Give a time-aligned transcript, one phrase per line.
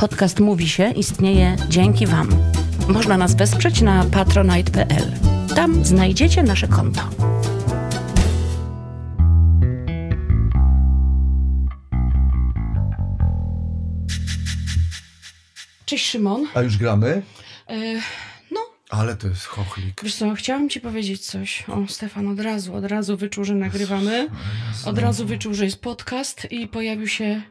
[0.00, 2.28] Podcast Mówi się istnieje dzięki Wam.
[2.88, 5.12] Można nas wesprzeć na patronite.pl.
[5.54, 7.00] Tam znajdziecie nasze konto.
[15.84, 16.46] Cześć Szymon.
[16.54, 17.22] A już gramy?
[17.68, 17.94] E,
[18.50, 18.60] no,
[18.90, 20.00] Ale to jest chochlik.
[20.04, 21.64] wiesz co, chciałam ci powiedzieć coś.
[21.68, 24.28] O, Stefan od razu, od razu wyczuł, że nagrywamy.
[24.84, 27.42] Od razu wyczuł, że jest podcast i pojawił się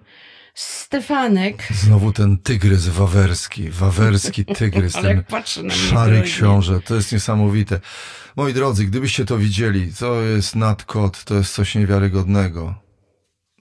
[0.60, 1.68] Stefanek.
[1.74, 5.24] Znowu ten tygrys wawerski, wawerski tygrys, ten
[5.70, 6.32] szary drogi.
[6.32, 7.80] książę, to jest niesamowite.
[8.36, 12.76] Moi drodzy, gdybyście to widzieli, to jest nadkot, to jest coś niewiarygodnego.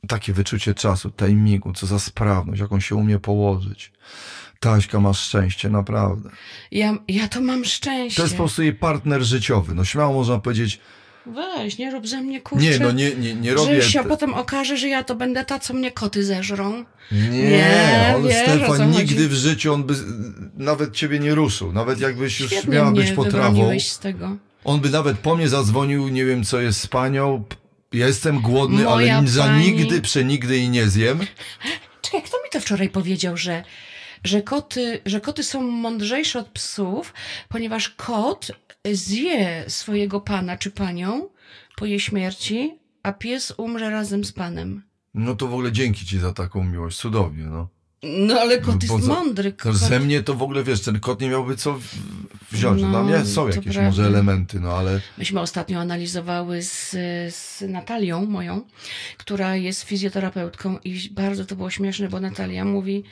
[0.09, 3.92] Takie wyczucie czasu, timingu, co za sprawność, jaką się umie położyć.
[4.61, 6.30] Taśka ma szczęście, naprawdę.
[6.70, 8.17] Ja, ja to mam szczęście.
[8.17, 9.75] To jest po prostu jej partner życiowy.
[9.75, 10.80] No śmiało można powiedzieć,
[11.27, 12.64] Weź, nie rób ze mnie kurczę.
[12.64, 13.82] nie, no nie, nie, nie robię...
[13.82, 16.84] Że się potem okaże, że ja to będę ta, co mnie koty zeżrą.
[17.12, 18.98] Nie, Nie, on wiesz, Stefan chodzi.
[18.98, 19.94] nigdy w życiu on by
[20.56, 21.72] nawet ciebie nie ruszył.
[21.72, 23.80] Nawet jakbyś już Świetnie miała być potrawą.
[23.80, 24.36] z tego.
[24.64, 27.44] On by nawet po mnie zadzwonił, nie wiem co jest z panią.
[27.92, 31.19] Jestem głodny, Moja ale za pani- nigdy, przenigdy i nie zjem.
[32.03, 33.64] Czekaj, kto mi to wczoraj powiedział, że,
[34.25, 37.14] że, koty, że koty są mądrzejsze od psów,
[37.48, 38.50] ponieważ kot
[38.97, 41.28] zje swojego pana czy panią
[41.77, 44.83] po jej śmierci, a pies umrze razem z panem.
[45.14, 47.69] No to w ogóle dzięki ci za taką miłość, cudownie, no.
[48.03, 49.53] No ale kot Bo jest za- mądry.
[49.53, 49.75] To Kot.
[49.77, 51.78] ze mnie to w ogóle, wiesz, ten kot nie miałby co
[52.53, 52.83] wziąć.
[52.83, 53.83] No, No, Dla mnie są jakieś prawda.
[53.83, 56.91] może elementy, no ale Myśmy ostatnio analizowały z,
[57.34, 58.62] z Natalią, moją,
[59.16, 63.05] która jest fizjoterapeutką i bardzo to było śmieszne, bo Natalia mówi,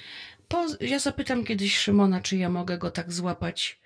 [0.48, 3.78] po, ja zapytam kiedyś Szymona, czy ja mogę go tak złapać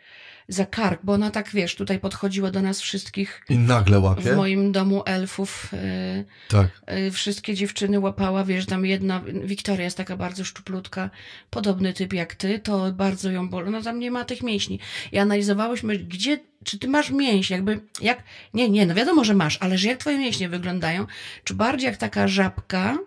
[0.52, 4.36] za kark, bo ona tak, wiesz, tutaj podchodziła do nas wszystkich i nagle w łapie.
[4.36, 5.70] moim domu elfów.
[5.74, 6.66] y, Tak.
[7.06, 11.10] y, wszystkie dziewczyny łapała, wiesz, tam jedna, Wiktoria jest taka bardzo szczuplutka,
[11.50, 14.78] podobny typ jak ty, to bardzo ją boli, no tam nie ma tych mięśni.
[15.12, 18.22] I analizowałyśmy, gdzie, czy ty masz mięśnie, jakby, jak,
[18.54, 21.06] nie, nie, no wiadomo, że masz, ale że jak twoje mięśnie wyglądają,
[21.44, 22.98] czy bardziej jak taka żabka,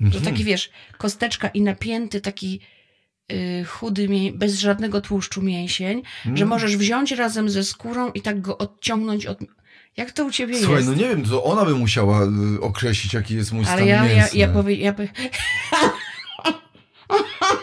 [0.00, 0.24] że Mhm.
[0.24, 2.60] taki, wiesz, kosteczka i napięty taki
[3.66, 6.48] chudy, mię- bez żadnego tłuszczu mięsień, że Mm.
[6.48, 9.38] możesz wziąć razem ze skórą i tak go odciągnąć od...
[9.96, 10.88] Jak to u ciebie Słuchaj, jest?
[10.88, 12.22] no nie wiem, to ona by musiała
[12.56, 14.38] y, określić, jaki jest mój Ale stan ja, ja, mięsny.
[14.38, 15.08] ja, powie, ja by,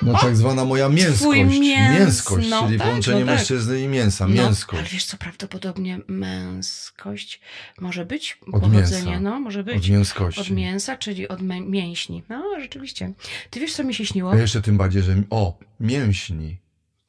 [0.01, 1.39] No tak zwana moja mięskość.
[1.59, 3.35] Mięs, Mięskość, no czyli tak, połączenie no tak.
[3.35, 4.27] mężczyzny i mięsa.
[4.27, 4.93] No, ale Mięskość.
[4.93, 7.41] wiesz co, prawdopodobnie męskość
[7.79, 9.19] może być Od pochodzenie, mięsa.
[9.19, 9.77] no może być.
[9.77, 10.41] Od mięskości.
[10.41, 12.23] Od mięsa, czyli od mięśni.
[12.29, 13.13] No, rzeczywiście.
[13.49, 14.31] Ty wiesz, co mi się śniło?
[14.31, 16.57] A jeszcze tym bardziej, że o, mięśni,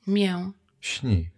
[0.07, 0.51] Mię.
[0.81, 1.31] śni,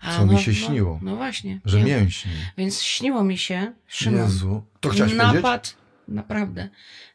[0.00, 0.98] A, Co mi no, się no, śniło?
[1.02, 1.60] No właśnie.
[1.64, 1.84] że mię.
[1.84, 2.32] mięśni.
[2.58, 4.64] Więc śniło mi się, Szymon, Jezu.
[4.80, 5.34] To chciałeś powiedzieć?
[5.42, 5.76] napad,
[6.08, 6.68] naprawdę,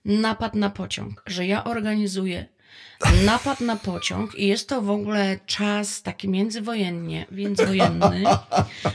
[0.05, 2.45] napad na pociąg, że ja organizuję
[3.25, 8.23] napad na pociąg i jest to w ogóle czas taki międzywojennie, międzywojenny,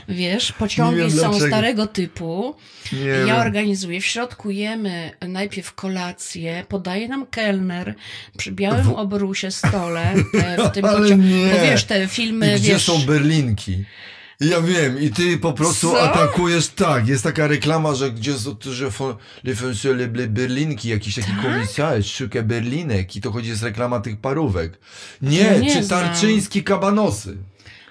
[0.09, 1.47] wiesz, pociągi wiem są dlaczego.
[1.47, 2.55] starego typu,
[2.93, 3.35] Nie ja wiem.
[3.35, 7.95] organizuję, w środku jemy najpierw kolację, podaje nam kelner
[8.37, 12.83] przy białym obrusie stole e, w tym pociągu, bo wiesz, te filmy, gdzie wiesz...
[12.85, 13.85] są berlinki?
[14.39, 16.01] Ja wiem, i ty po prostu Co?
[16.01, 18.91] atakujesz, tak, jest taka reklama, że gdzie są, że
[19.93, 21.41] les berlinki, jakiś taki Tak?
[21.41, 24.79] komisarz szuka berlinek i to chodzi, jest reklama tych parówek.
[25.21, 26.01] Nie, nie czy znam.
[26.03, 27.37] tarczyński kabanosy.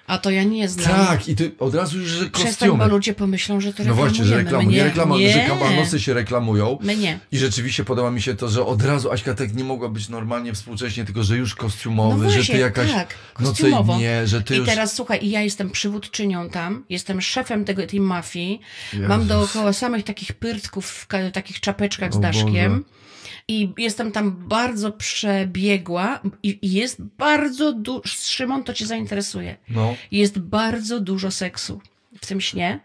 [0.06, 1.06] A to ja nie znam.
[1.06, 2.84] Tak, i ty od razu już, że Przestań, kostiumy.
[2.84, 4.84] bo ludzie pomyślą, że to No właśnie, że reklamujemy.
[4.88, 5.68] reklamu, My nie reklama, nie.
[5.68, 6.78] że kabanosy się reklamują.
[6.80, 7.18] My nie.
[7.32, 10.52] I rzeczywiście podoba mi się to, że od razu Aśka tak nie mogła być normalnie
[10.52, 13.96] współcześnie, tylko że już kostiumowy, No że właśnie, ty jakaś tak, kostiumowo.
[13.96, 14.68] dnie, że ty I już...
[14.68, 18.60] teraz słuchaj, i ja jestem przywódczynią tam, jestem szefem tego, tej mafii,
[18.92, 19.08] Jezus.
[19.08, 22.72] mam dookoła samych takich pyrtków w takich czapeczkach z O daszkiem.
[22.72, 23.03] Boże.
[23.48, 29.94] I jestem tam bardzo przebiegła i i jest bardzo dużo, Szymon, to cię zainteresuje, No.
[30.10, 31.80] jest bardzo dużo seksu
[32.20, 32.80] w tym śnie,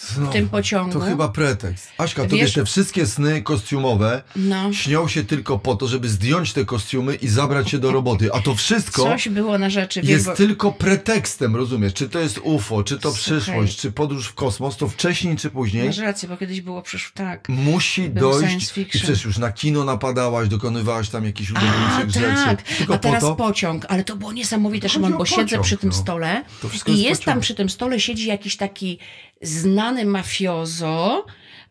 [0.00, 0.30] Znowu.
[0.30, 0.92] w tym pociągu.
[0.92, 1.88] To chyba pretekst.
[1.98, 6.52] Aśka, to Wiesz- te wszystkie sny kostiumowe No, śnią się tylko po to, żeby zdjąć
[6.52, 8.32] te kostiumy i zabrać się do roboty.
[8.32, 10.00] A to wszystko coś było na rzeczy.
[10.04, 11.94] jest bo- tylko pretekstem, rozumiesz?
[11.94, 13.22] Czy to jest UFO, czy to Słuchaj.
[13.40, 17.10] przyszłość, czy podróż w kosmos, to wcześniej czy później Masz rację, bo kiedyś było przecież
[17.14, 17.48] tak.
[17.48, 18.78] musi dojść.
[18.78, 22.44] I przecież już na kino napadałaś, dokonywałaś tam jakichś A, udowodniczych rzeczy.
[22.44, 22.62] tak.
[22.62, 25.64] Tylko A teraz po to, pociąg, ale to było niesamowite, Chodzi Szymon, bo siedzę pociąg,
[25.64, 25.96] przy tym no.
[25.96, 26.44] stole
[26.86, 28.98] i jest jest tam przy tym stole siedzi jakiś taki
[29.42, 31.26] znany mafiozo,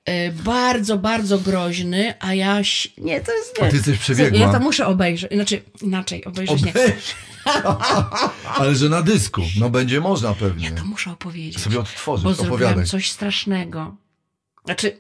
[0.10, 2.62] y, bardzo, bardzo groźny, a ja...
[2.98, 3.62] Nie, to jest...
[3.62, 3.70] Nie.
[3.70, 4.40] ty jesteś przebiegła.
[4.40, 6.72] Ja to muszę obejrzeć, znaczy inaczej, obejrzeć nie.
[6.72, 7.16] Obejrz.
[8.60, 10.70] Ale że na dysku, no będzie można pewnie.
[10.70, 12.86] Ja to muszę opowiedzieć, Sobie odtworzyć, bo opowiadaj.
[12.86, 13.96] coś strasznego.
[14.66, 15.00] Znaczy,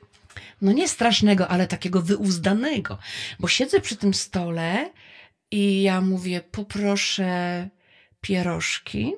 [0.61, 2.97] no nie strasznego, ale takiego wyuzdanego,
[3.39, 4.89] bo siedzę przy tym stole
[5.51, 7.69] I ja mówię, poproszę
[8.21, 9.13] pierożki.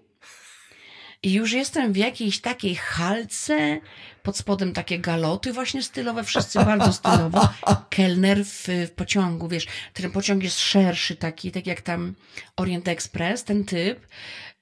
[1.24, 3.80] I już jestem w jakiejś takiej halce,
[4.24, 7.50] pod spodem takie galoty właśnie stylowe, wszyscy bardzo stylowo.
[7.90, 12.16] Kelner w, w pociągu, wiesz, ten pociąg jest szerszy taki, tak jak tam
[12.56, 14.08] Orient Express, ten typ.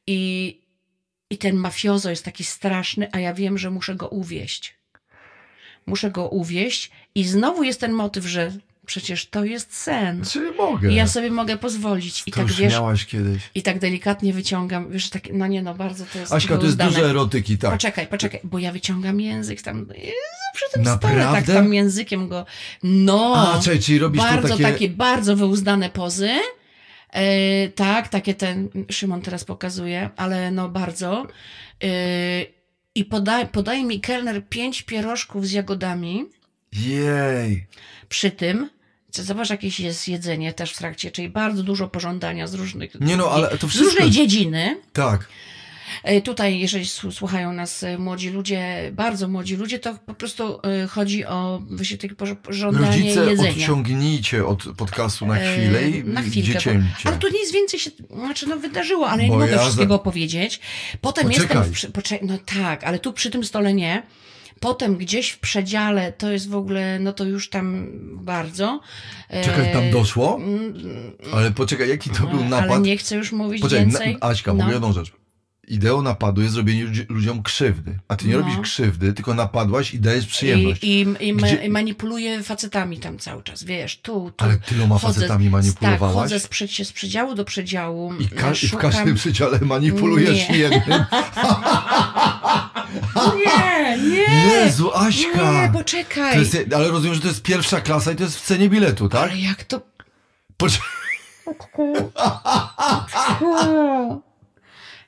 [0.07, 0.61] I,
[1.29, 4.77] I ten mafiozo jest taki straszny, a ja wiem, że muszę go uwieść.
[5.85, 8.51] Muszę go uwieść i znowu jest ten motyw, że
[8.87, 10.25] przecież to jest sen.
[10.25, 10.91] Czyli mogę.
[10.91, 12.23] I ja sobie mogę pozwolić.
[12.25, 13.43] I to tak wiesz, miałaś kiedyś.
[13.55, 16.77] i tak delikatnie wyciągam, wiesz, tak, no nie no, bardzo to jest Aśka, to jest
[16.77, 16.91] wyuzdane.
[16.91, 17.71] dużo erotyki, tak.
[17.71, 19.85] Poczekaj, poczekaj, bo ja wyciągam język tam,
[20.53, 21.53] przy tym stole, tak Naprawdę?
[21.53, 22.45] tam językiem go,
[22.83, 24.63] no, A, czekaj, czyli robisz bardzo takie...
[24.63, 24.89] takie...
[24.89, 26.29] bardzo wyuzdane pozy,
[27.09, 31.27] e, tak, takie ten, Szymon teraz pokazuje, ale no bardzo,
[31.83, 31.87] e,
[32.95, 36.25] i podaj, podaje mi kelner pięć pierożków z jagodami,
[36.73, 37.67] Jej.
[38.09, 38.69] przy tym,
[39.11, 42.95] Zobacz, jakieś jest jedzenie też w trakcie, czyli bardzo dużo pożądania z różnych.
[42.99, 43.89] Nie no, ale to z wszystko...
[43.89, 44.77] różnej dziedziny.
[44.93, 45.27] Tak.
[46.03, 50.87] E, Tutaj, jeżeli słuchają nas e, młodzi ludzie, bardzo młodzi ludzie, to po prostu e,
[50.87, 53.49] chodzi o właśnie takie poż- pożądanie Rodzice, jedzenia.
[53.51, 56.95] odciągnijcie od podcastu na chwilę i na chwilkę, dziecięcie.
[57.03, 59.99] bo, ale tu nic więcej się znaczy, no, wydarzyło, ale ja nie mogę ja wszystkiego
[59.99, 60.59] powiedzieć.
[61.01, 61.69] Potem Poczekaj.
[61.69, 61.91] jestem.
[61.91, 64.03] W, no tak, ale tu przy tym stole nie.
[64.59, 68.79] Potem gdzieś w przedziale to jest w ogóle, no to już tam bardzo.
[69.29, 70.35] E, Czekaj, tam doszło?
[70.35, 70.73] mm,
[71.33, 72.81] Ale poczekaj, jaki to był Ale napad?
[72.83, 74.13] nie chcę już mówić Poczekaj, więcej.
[74.21, 74.63] na, Aśka, no.
[74.63, 75.11] mówię jedną rzecz.
[75.67, 77.99] Ideą napadu jest zrobienie ludzi- ludziom krzywdy.
[78.07, 78.39] A ty nie No.
[78.39, 80.83] robisz krzywdy, tylko napadłaś i dajesz przyjemność.
[80.83, 80.87] I,
[81.19, 84.45] i, i, Gdzie- i manipuluję facetami tam cały czas, wiesz, tu, tu.
[84.45, 86.31] Ale tyloma facetami manipulowałaś?
[86.31, 88.13] Tak, chodzę z, z przedziału do przedziału.
[88.19, 90.57] I, ka- w szukam- każdym przedziale manipulujesz Nie.
[90.57, 91.05] jednym.
[93.45, 94.45] Nie, nie!
[94.53, 95.51] Jezu, Aśka!
[95.51, 96.39] Nie, poczekaj.
[96.39, 99.21] Jest, ale rozumiem, że to jest pierwsza klasa i to jest w cenie biletu, tak?
[99.31, 99.81] Ale jak to...
[100.57, 100.87] Poczekaj.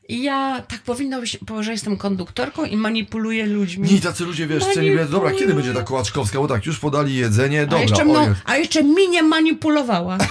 [0.10, 3.94] I ja tak powinno być, bo że jestem konduktorką i manipuluję ludźmi.
[3.94, 5.12] Nie, tacy ludzie, wiesz, w cenie biletu.
[5.12, 6.40] Dobra, kiedy będzie ta kołaczkowska?
[6.40, 10.18] Bo tak, już podali jedzenie, a, dobra, jeszcze o mną, a jeszcze mi nie manipulowała.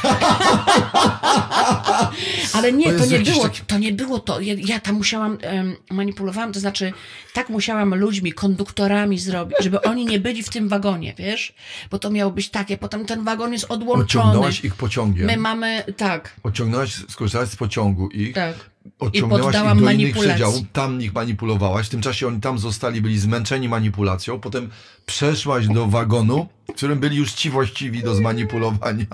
[2.53, 4.41] Ale nie, to Jezu, nie było, taki- to nie było to.
[4.41, 6.93] Ja, ja tam musiałam, em, manipulowałam, to znaczy
[7.33, 11.55] tak musiałam ludźmi, konduktorami zrobić, żeby oni nie byli w tym wagonie, wiesz?
[11.91, 14.05] Bo to miało być takie, potem ten wagon jest odłączony.
[14.05, 15.27] Odciągnęłaś ich pociągiem.
[15.27, 18.55] My mamy, tak, Odciągnęłaś, skorzystałaś z pociągu ich, tak.
[18.99, 23.19] Odciągnęłaś ich do innych przedziałów, tam ich manipulowałaś, w tym czasie oni tam zostali, byli
[23.19, 24.71] zmęczeni manipulacją, potem
[25.07, 29.07] przeszłaś do wagonu, w którym byli już ci właściwi do zmanipulowania.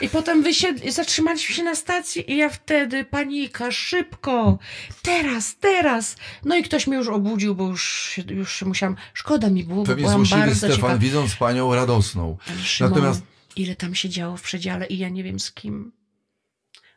[0.00, 0.94] I potem wysied...
[0.94, 4.58] zatrzymaliśmy się na stacji i ja wtedy, panika, szybko,
[5.02, 6.16] teraz, teraz.
[6.44, 9.86] No i ktoś mnie już obudził, bo już, już się musiałam, szkoda mi było, bo
[9.86, 10.98] Pewnie byłam złośliwy bardzo Stefan, ciekawa.
[10.98, 12.36] widząc panią radosną.
[12.62, 13.22] Szymon, Natomiast
[13.56, 15.92] ile tam się działo w przedziale i ja nie wiem z kim.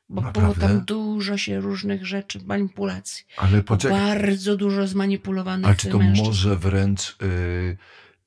[0.10, 0.56] Bo Naprawdę?
[0.60, 3.26] było tam dużo się różnych rzeczy, manipulacji.
[3.38, 6.28] Ale poczekaj, Bardzo dużo zmanipulowanych ale czy to mężczyzn.
[6.28, 7.78] może wręcz y,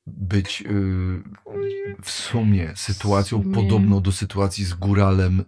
[0.06, 1.22] być y,
[2.02, 3.54] w sumie sytuacją sumie.
[3.54, 5.44] podobną do sytuacji z góralem y,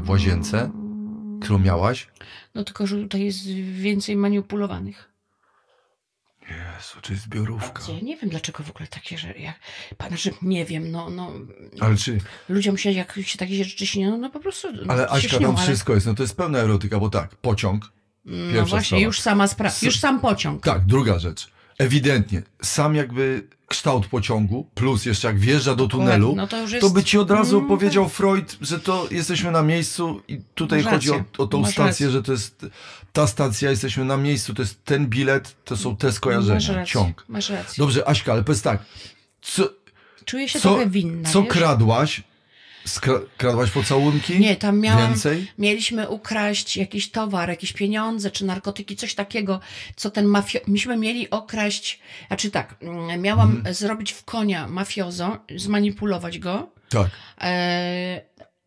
[0.00, 0.70] w łazience,
[1.40, 2.08] którą miałaś?
[2.54, 5.11] No tylko, że tutaj jest więcej manipulowanych.
[6.50, 7.82] Jezu, czy zbiorówka.
[7.88, 9.54] Ja nie wiem, dlaczego w ogóle takie, że ja,
[9.96, 11.32] pan, że nie wiem, no, no,
[11.80, 12.18] Ale czy,
[12.48, 15.46] ludziom się, jak się takie rzeczy śnią, no, no po prostu ale się Aśka, śnią,
[15.46, 17.92] tam ale, wszystko jest, no to jest pełna erotyka, bo tak, pociąg,
[18.24, 19.04] No pierwsza właśnie, sprawa.
[19.04, 20.64] już sama sprawa, już sam pociąg.
[20.64, 21.50] Tak, druga rzecz.
[21.78, 26.80] Ewidentnie, sam jakby kształt pociągu, plus jeszcze jak wjeżdża do tunelu, no to jest...
[26.80, 30.82] to by ci od razu Mm, powiedział Freud, że to jesteśmy na miejscu i tutaj
[30.82, 32.10] Masz chodzi o, o tą masz stację, rację.
[32.10, 32.66] że to jest
[33.12, 36.86] ta stacja, jesteśmy na miejscu, to jest ten bilet, to są te Masz skojarzenia, rację,
[36.92, 37.24] ciąg.
[37.28, 37.74] masz rację.
[37.84, 38.82] Dobrze, Aśka, ale powiedz tak,
[39.42, 39.68] co,
[40.24, 41.52] Czuję się co, trochę winna, co wiesz?
[41.52, 42.22] kradłaś?
[42.84, 44.40] Skra kradłaś pocałunki?
[44.40, 45.46] Nie, tam miałam, Więcej?
[45.58, 49.60] mieliśmy ukraść jakiś towar, jakieś pieniądze, czy narkotyki, coś takiego,
[49.96, 50.58] co ten mafio...
[50.66, 53.74] Myśmy mieli okraść, znaczy tak, mm, miałam Mhm.
[53.74, 57.10] zrobić w konia mafiozo, zmanipulować go, Tak.
[57.40, 58.20] e,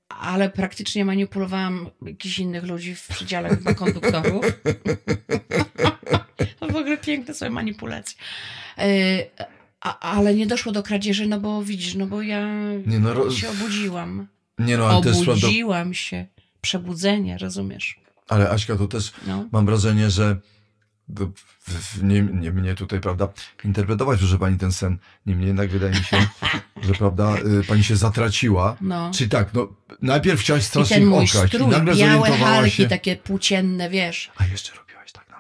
[0.10, 4.46] ale praktycznie manipulowałam jakichś innych ludzi w przedziale chyba konduktorów.
[6.60, 8.18] to w ogóle piękne są manipulacje.
[8.78, 8.86] E,
[9.86, 12.48] a, ale nie doszło do kradzieży, no bo widzisz, no bo ja
[12.86, 14.28] Nie no, się obudziłam.
[14.60, 16.26] Nie no, ale Obudziłam się.
[16.62, 18.00] Przebudzenie, rozumiesz?
[18.28, 19.46] ale Aśka, to też No.
[19.52, 20.38] mam wrażenie, że
[22.04, 23.28] nie, nie mnie tutaj, prawda,
[23.64, 24.98] interpretować, proszę pani, ten sen.
[25.26, 26.28] Niemniej jednak wydaje mi się,
[26.82, 28.78] że, prawda, y, pani się zatraciła.
[28.82, 29.12] no.
[29.14, 29.68] Czyli tak, no,
[30.02, 31.54] najpierw chciałaś I strasznie ten mój okraść.
[31.54, 32.88] I strój, nagle białe zorientowałaś halki, się...
[32.88, 34.32] takie płócienne, wiesz.
[34.38, 34.72] A jeszcze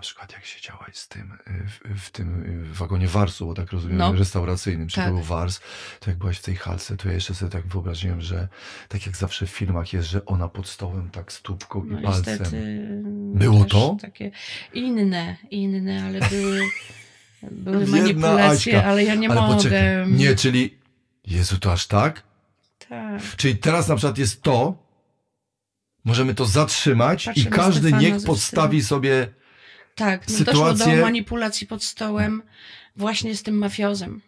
[0.05, 3.97] przykład jak siedziałaś z tym, y, w, w tym y, wagonie Warsu, bo tak rozumiem,
[3.97, 4.13] No.
[4.13, 5.05] restauracyjnym, czy Tak.
[5.07, 5.59] to był Wars,
[5.99, 8.47] to jak byłaś w tej halce, to ja jeszcze sobie tak wyobraziłem, że
[8.89, 12.23] tak jak zawsze w filmach jest, że ona pod stołem tak stópką No i palcem.
[12.39, 12.87] niestety.
[13.35, 13.97] Było to?
[14.01, 14.31] Takie
[14.73, 16.61] inne, inne, ale były,
[17.51, 18.89] były manipulacje, Aśka.
[18.89, 19.55] ale ja nie Ale mogę.
[19.55, 20.77] poczekaj, nie, czyli,
[21.27, 22.23] Jezu, to aż tak?
[22.89, 23.21] Tak.
[23.37, 24.85] Czyli teraz na przykład jest to,
[26.05, 29.27] możemy to zatrzymać Patrzę i każdy niech podstawi sobie,
[29.95, 32.41] Tak, no Sytuacje- doszło do manipulacji pod stołem
[32.95, 34.21] właśnie z tym mafiozem.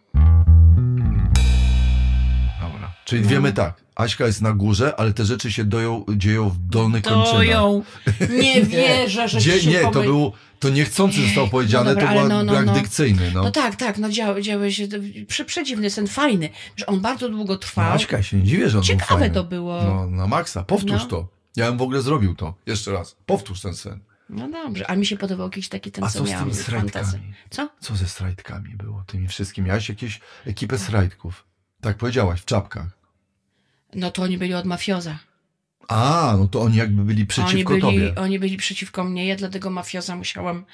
[2.60, 3.28] dobra, czyli No.
[3.28, 7.32] wiemy tak, Aśka jest na górze, ale te rzeczy się doją, dzieją w dolnych kończynach.
[7.32, 7.82] Doją.
[8.42, 12.18] Nie wierzę, że Gdzie, ci się nie, to było, to niechcący zostało powiedziane, dobra, to
[12.20, 12.72] był no, no, brak no.
[12.74, 13.42] dykcyjny, no.
[13.42, 14.88] No tak, tak, no działy, działy się,
[15.28, 17.92] prze, przedziwny sen, fajny, że on bardzo długo No, trwał.
[17.92, 19.34] Aśka, się nie dziwię, że on był Ciekawe fajny.
[19.34, 19.82] to było.
[19.82, 21.06] No, na maksa, powtórz No.
[21.06, 21.28] to.
[21.56, 22.54] Ja bym w ogóle zrobił to.
[22.66, 24.00] Jeszcze raz, powtórz ten sen.
[24.30, 26.62] No dobrze, a mi się podobał jakiś taki ten, A co co z miałam tymi
[26.62, 27.02] fantazję.
[27.04, 27.34] strajdkami?
[27.50, 27.68] Co?
[27.80, 29.68] Co ze strajdkami było, tymi wszystkimi?
[29.68, 31.46] Miałeś jakieś ekipę strajdków.
[31.80, 32.86] Tak powiedziałaś, w czapkach.
[33.94, 35.18] No to oni byli od mafioza.
[35.88, 38.14] A, no to oni jakby byli Oni przeciwko byli, tobie.
[38.14, 40.64] oni byli przeciwko mnie, ja dlatego mafioza musiałam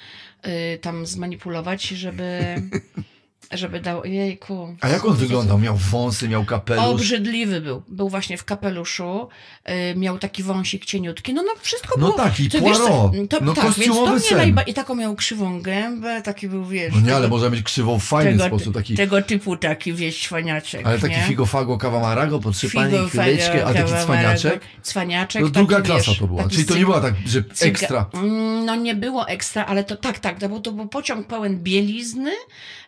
[0.47, 2.55] y, tam zmanipulować, żeby,
[3.51, 4.75] żeby dał, jejku.
[4.81, 5.59] A jak on wyglądał?
[5.59, 6.85] Miał wąsy, miał kapelusz?
[6.85, 7.83] Obrzydliwy był.
[7.87, 9.27] Był właśnie w kapeluszu,
[9.69, 11.33] y, miał taki wąsik cieniutki.
[11.33, 12.17] No, no wszystko No było.
[12.17, 14.61] tak, i to wiesz co, to, No tak, więc to mnie najba...
[14.61, 16.93] I taką miał krzywą gębę, taki był, wiesz.
[16.95, 18.95] No nie, ale może mieć krzywą w fajny tego, sposób, taki...
[18.95, 21.21] tego typu taki, wieś, cwaniaczek, Ale taki nie?
[21.23, 24.61] figo fago kawamarago, potrzypanie Figo, chwileczkę, a taki cwaniaczek?
[24.81, 25.41] Cwaniaczek.
[25.41, 26.43] No druga taki, klasa wiesz, to była.
[26.43, 28.05] taki Czyli to nie była tak, że cyga- ekstra.
[28.13, 31.59] Mm, No nie było ekstra, ale to tak, tak, to był, to był pociąg pełen
[31.63, 32.31] bielizny,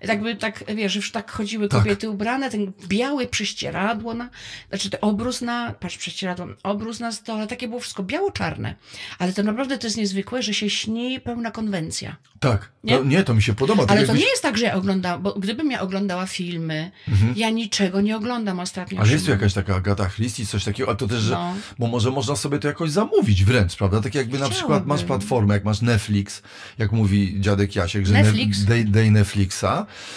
[0.02, 1.80] jakby tak, wiesz, już tak chodziły Tak.
[1.84, 4.30] kobiety ubrane, ten biały prześcieradło na,
[4.70, 8.76] znaczy ten obrus na, patrz, prześcieradło, obrus na stole, takie było wszystko biało-czarne,
[9.20, 12.16] ale to naprawdę to jest niezwykłe, że się śni pełna konwencja.
[12.40, 12.70] Tak.
[12.84, 12.98] Nie?
[12.98, 13.86] To, nie, to mi się podoba.
[13.86, 16.92] Tak Ale to nie jest tak, że ja oglądałam, bo gdybym ja oglądała filmy,
[17.36, 18.96] ja niczego nie oglądam ostatnio.
[18.96, 19.02] Mhm.
[19.02, 21.54] Ale jest tu jakaś taka Agata Christie, coś takiego, a to też, że, No.
[21.80, 24.02] bo może można sobie to jakoś zamówić wręcz, prawda?
[24.02, 26.42] Tak jakby na przykład masz platformę, jak masz Netflix,
[26.78, 28.60] jak mówi dziadek Jasiek, że Netflix?
[28.60, 29.66] Ne, dej, dej Netflixa,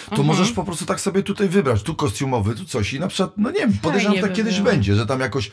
[0.05, 0.27] to Mhm.
[0.27, 3.51] możesz po prostu tak sobie tutaj wybrać, tu kostiumowy, tu coś i na przykład, no
[3.51, 4.71] nie wiem, podejrzewam, że tak by kiedyś było.
[4.71, 5.51] będzie, że tam jakoś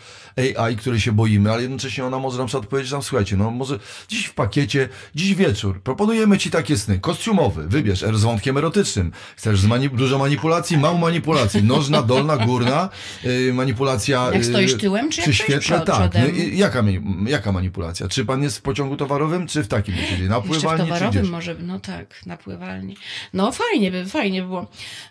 [0.57, 3.79] AI, której się boimy, ale jednocześnie ona może na przykład powiedzieć nam, słuchajcie, no może
[4.09, 9.13] dziś w pakiecie, dziś wieczór, proponujemy ci takie sny, kostiumowy, wybierz, er z wątkiem erotycznym,
[9.37, 12.89] chcesz z mani- dużo manipulacji, mało manipulacji, nożna, dolna, górna,
[13.25, 14.31] yy, manipulacja...
[14.33, 16.15] Jak stoisz tyłem, czy czy przod- tak.
[16.15, 16.21] No,
[16.53, 16.85] jaka,
[17.27, 18.09] jaka manipulacja?
[18.09, 20.23] Czy pan jest w pociągu towarowym, czy w takim siedzi?
[20.23, 21.31] Na Jeszcze w pływalni, czy towarowym gdzieś?
[21.33, 22.97] może, no tak, na pływalni.
[23.35, 24.61] No fajnie by, fajnie było.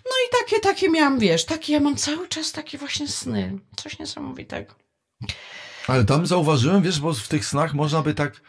[0.06, 3.60] No i takie, takie miałam, wiesz, takie, ja mam cały czas takie właśnie sny.
[3.75, 4.75] Coś niesamowitego.
[5.88, 8.42] Ale tam zauważyłem, wiesz, bo w tych snach można by tak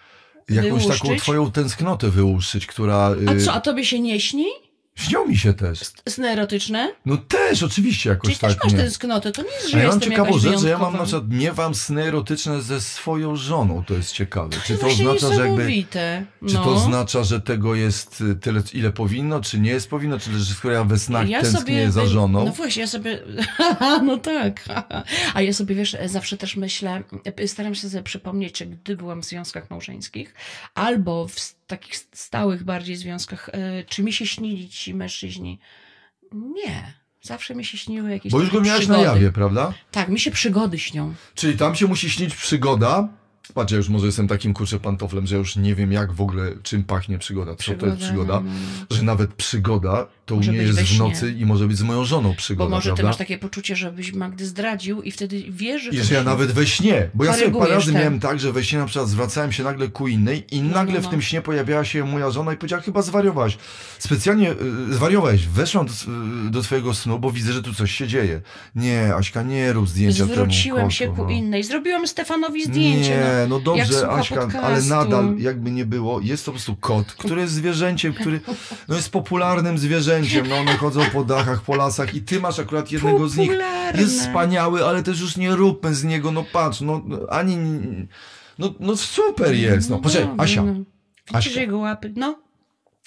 [0.49, 1.23] jakąś taką Wyłuszczyć?
[1.23, 2.97] twoją tęsknotę wyłuszczyć, która...
[3.27, 4.47] A y, co, a tobie się nie śni?
[4.99, 5.81] Śnią mi się też.
[6.09, 6.93] Sny erotyczne?
[7.07, 8.51] No też, oczywiście jakoś Czyli tak.
[8.51, 10.79] też masz tęsknotę, to nie jest, że ja mam jestem ciekawą jakaś rzecz, że ja
[10.79, 14.57] mam na przykład miewam sny erotyczne ze swoją żoną, to jest ciekawe.
[14.67, 15.49] Czy to oznacza, że jakby...
[15.49, 16.25] niesamowite.
[16.49, 16.65] Czy no.
[16.65, 20.55] to oznacza, że tego jest y, tyle, ile powinno, czy nie jest powinno, czy że
[20.55, 22.45] skoro ja we snach Ja tęsknię sobie, za żoną?
[22.45, 23.23] No właśnie, ja sobie.
[24.07, 24.65] no tak.
[25.35, 27.03] A ja sobie wiesz, zawsze też myślę,
[27.47, 30.35] staram się sobie przypomnieć, czy gdy byłam w związkach małżeńskich,
[30.75, 35.59] albo w takich stałych bardziej związkach, e, czy mi się śnili ci mężczyźni.
[36.33, 36.95] Nie.
[37.23, 39.05] Zawsze mi się śniły jakieś Bo już go miałeś przygody.
[39.07, 39.73] na jawie, prawda?
[39.91, 41.15] Tak, mi się przygody śnią.
[41.35, 43.09] Czyli tam się musi śnić przygoda.
[43.55, 46.53] Patrz, ja już może jestem takim kurczę pantoflem, że już nie wiem jak w ogóle,
[46.63, 48.41] czym pachnie przygoda, co to jest przygoda.
[48.41, 51.77] no, Że nawet przygoda to u Może mnie być jest w nocy i może być
[51.79, 53.09] z moją żoną Bo przygoda, może ty prawda?
[53.09, 56.53] masz takie poczucie, żebyś Magdy zdradził i wtedy wiesz, że I to że ja nawet
[56.53, 58.01] we śnie, bo ja sobie parę razy ten.
[58.01, 60.95] miałem tak, że we śnie na przykład zwracałem się nagle ku innej i No, nagle
[60.95, 61.11] no, w no.
[61.11, 63.59] tym śnie pojawiała się moja żona i powiedziała, chyba zwariowałaś.
[63.99, 64.53] Specjalnie
[64.91, 68.41] y, zwariowałeś, weszłam do, y, do twojego snu, bo widzę, że tu coś się dzieje.
[68.75, 71.31] Nie, Aśka, nie rób zdjęcia Zwróciłem temu się kotu, ku no.
[71.31, 71.65] innej.
[71.65, 73.11] Zrobiłam Stefanowi zdjęcie.
[73.11, 74.89] Nie, no jak dobrze, Aśka, ale podcastu.
[74.89, 78.41] nadal, jakby nie było, jest to po prostu kot, który jest zwierzęciem, który
[78.89, 80.18] no jest popularnym zwierzęciem.
[80.49, 83.49] No one chodzą po dachach, po lasach i ty masz akurat jednego z nich.
[83.51, 84.01] Popularne.
[84.03, 87.57] Jest wspaniały, ale też już nie róbmy z niego, no patrz, no ani...
[88.59, 89.99] No, no super jest, no.
[89.99, 90.73] Poczekaj, dobra, Asia, no.
[90.73, 90.87] Widzisz
[91.33, 91.61] Aśka.
[91.61, 92.13] jego łapy?
[92.17, 92.39] No,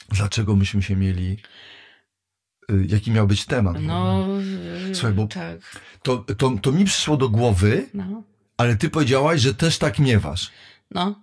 [0.10, 1.38] dlaczego myśmy się mieli...
[2.72, 3.76] y, Jaki miał być temat?
[3.82, 4.28] no.
[4.94, 5.58] Słuchaj, bo- Tak,
[6.04, 8.24] To, to, to mi przyszło do głowy, no.
[8.58, 10.52] ale ty powiedziałaś, że też tak miewasz.
[10.92, 11.22] No,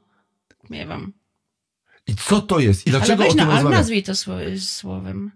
[0.71, 1.12] miewam.
[2.07, 2.87] I co to jest?
[2.87, 3.76] I Ale dlaczego weź o tym na, ale rozmawiamy?
[3.80, 5.30] nazwij to sło- słowem.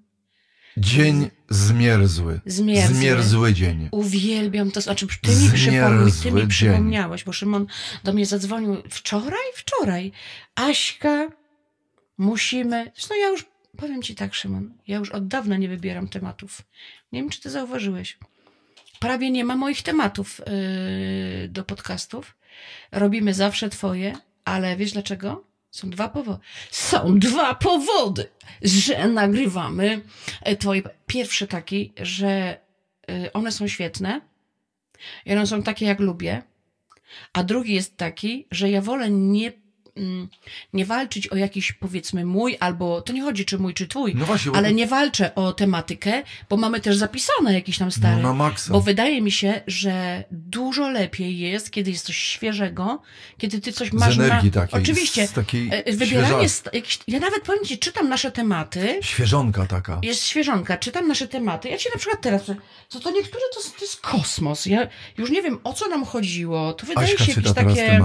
[0.76, 2.40] Dzień zmierzły.
[2.46, 2.94] Zmierzły.
[2.94, 3.88] Zmierzły dzień.
[3.90, 4.80] Uwielbiam to.
[4.80, 7.66] Znaczy, ty mi, przypomnij, ty mi przypomniałeś, bo Szymon
[8.04, 10.12] do mnie zadzwonił wczoraj, wczoraj.
[10.54, 11.28] Aśka,
[12.18, 12.90] Musimy.
[12.94, 13.44] Zresztą ja już
[13.76, 14.72] powiem ci tak, Szymon.
[14.86, 16.62] Ja już od dawna nie wybieram tematów.
[17.12, 18.18] Nie wiem, czy ty zauważyłeś.
[18.98, 20.40] Prawie nie ma moich tematów
[21.42, 22.36] yy, do podcastów.
[22.92, 24.12] Robimy zawsze twoje,
[24.44, 25.44] ale wiesz dlaczego?
[25.72, 26.38] Są dwa powody.
[26.70, 28.28] Są dwa powody,
[28.62, 30.00] że nagrywamy
[30.42, 30.82] e, twoje.
[31.06, 32.60] Pierwszy taki, że
[33.10, 34.20] y, one są świetne
[35.26, 36.42] i one są takie, jak lubię.
[37.32, 39.52] A drugi jest taki, że ja wolę nie,
[40.72, 44.24] nie walczyć o jakiś, powiedzmy, mój, albo to nie chodzi, czy mój, czy twój, No
[44.26, 48.22] właśnie, bo- ale nie walczę o tematykę, bo mamy też zapisane jakieś tam stare.
[48.22, 48.50] No.
[48.70, 53.02] Bo wydaje mi się, że dużo lepiej jest, kiedy jest coś świeżego,
[53.38, 54.60] kiedy ty coś masz z energii na...
[54.60, 54.82] takiej.
[54.82, 55.26] Oczywiście.
[55.26, 56.28] Z takiej E, Wybieranie.
[56.28, 56.98] świeża- St- jakiś...
[57.08, 58.98] Ja nawet powiem ci, czytam nasze tematy.
[59.02, 59.98] Świeżonka taka.
[60.02, 61.68] Jest świeżonka, czytam nasze tematy.
[61.68, 62.42] Ja ci na przykład teraz.
[62.88, 64.66] Co to niektóre to, to jest kosmos.
[64.66, 66.72] Ja już nie wiem o co nam chodziło.
[66.72, 68.00] To wydaje Aśka się jakieś takie.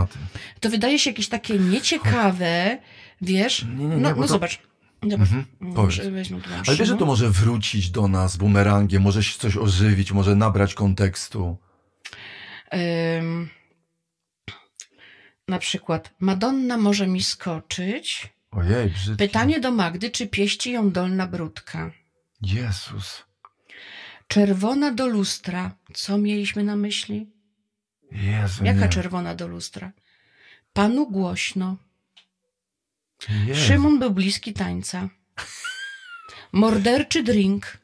[0.60, 2.77] To wydaje się jakieś takie nieciekawe.
[3.22, 3.65] Wiesz?
[3.65, 4.60] Nie, nie, nie, no, no to- zobacz.
[5.03, 5.29] Zobacz.
[5.29, 9.39] Mhm, weźmy tu mam Ale wiesz, że to może wrócić do nas bumerangiem, może się
[9.39, 11.57] coś ożywić, może nabrać kontekstu.
[13.17, 13.50] Ym,
[15.48, 18.29] na przykład Madonna może mi skoczyć.
[18.51, 19.27] Ojej, brzydki.
[19.27, 21.91] Pytanie do Magdy, czy pieści ją dolna brudka?
[22.41, 23.24] Jezus.
[24.27, 25.72] Czerwona do lustra.
[25.93, 27.29] Co mieliśmy na myśli?
[28.12, 28.89] Jezu, Jaka nie.
[28.89, 29.91] czerwona do lustra?
[30.77, 31.77] Panu głośno.
[33.48, 33.62] Jezu.
[33.62, 35.10] Szymon był bliski tańca.
[36.51, 37.77] Morderczy drink.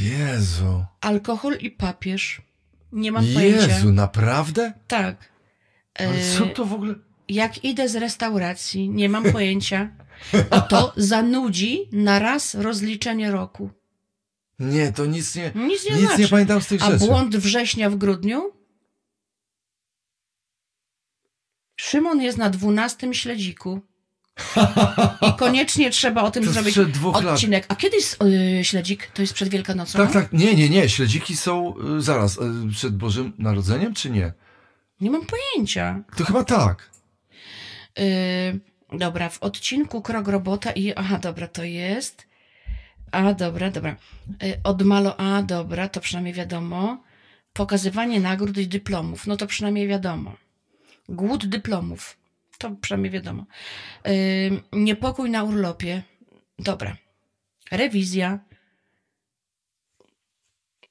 [0.00, 0.84] Jezu.
[1.00, 2.42] Alkohol i papież.
[2.92, 3.66] Nie mam pojęcia.
[3.74, 4.72] Jezu, naprawdę?
[4.88, 5.16] Tak.
[5.98, 6.94] Ale E, co to w ogóle?
[7.28, 9.90] Jak idę z restauracji, nie mam pojęcia.
[10.50, 13.70] Oto zanudzi na raz rozliczenie roku.
[14.58, 16.22] Nie, to nic nie, Nic nie nic znaczy.
[16.22, 17.06] nie pamiętam z tych A rzeczy.
[17.06, 18.61] błąd września w grudniu?
[21.92, 23.80] Szymon jest na dwunastym śledziku.
[25.22, 27.34] I koniecznie trzeba o tym To zrobić dwóch lat.
[27.34, 27.64] odcinek.
[27.68, 29.06] A kiedy jest y, śledzik?
[29.06, 29.98] To jest przed Wielkanocą?
[29.98, 32.40] Tak, tak, nie, nie, nie, śledziki są y, zaraz, y,
[32.72, 34.32] przed Bożym Narodzeniem, czy nie?
[35.00, 36.02] Nie mam pojęcia.
[36.16, 36.90] To chyba tak.
[37.98, 38.60] Y,
[38.92, 40.94] dobra, w odcinku Krok Robota i...
[40.94, 42.26] Aha, dobra, to jest...
[43.10, 43.96] A, dobra, dobra.
[44.42, 45.20] Y, odmalo...
[45.20, 47.02] A, dobra, to przynajmniej wiadomo.
[47.52, 49.26] Pokazywanie nagród i dyplomów.
[49.26, 50.36] No to przynajmniej wiadomo.
[51.08, 52.16] Głód dyplomów.
[52.58, 53.46] To przynajmniej wiadomo.
[54.06, 56.02] Y, niepokój na urlopie.
[56.58, 56.96] Dobra.
[57.70, 58.38] Rewizja.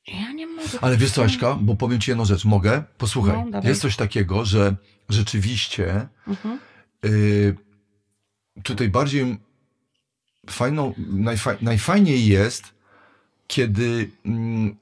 [0.07, 0.69] Ja nie mogę.
[0.81, 2.83] Ale wiesz co, Aśka, bo powiem ci jedną rzecz, mogę?
[2.97, 4.75] Posłuchaj, No, jest coś takiego, że
[5.09, 6.59] rzeczywiście Mhm.
[7.05, 7.55] y,
[8.63, 9.37] tutaj bardziej
[10.49, 12.73] fajną, najfa, najfajniej jest,
[13.47, 14.77] kiedy mm,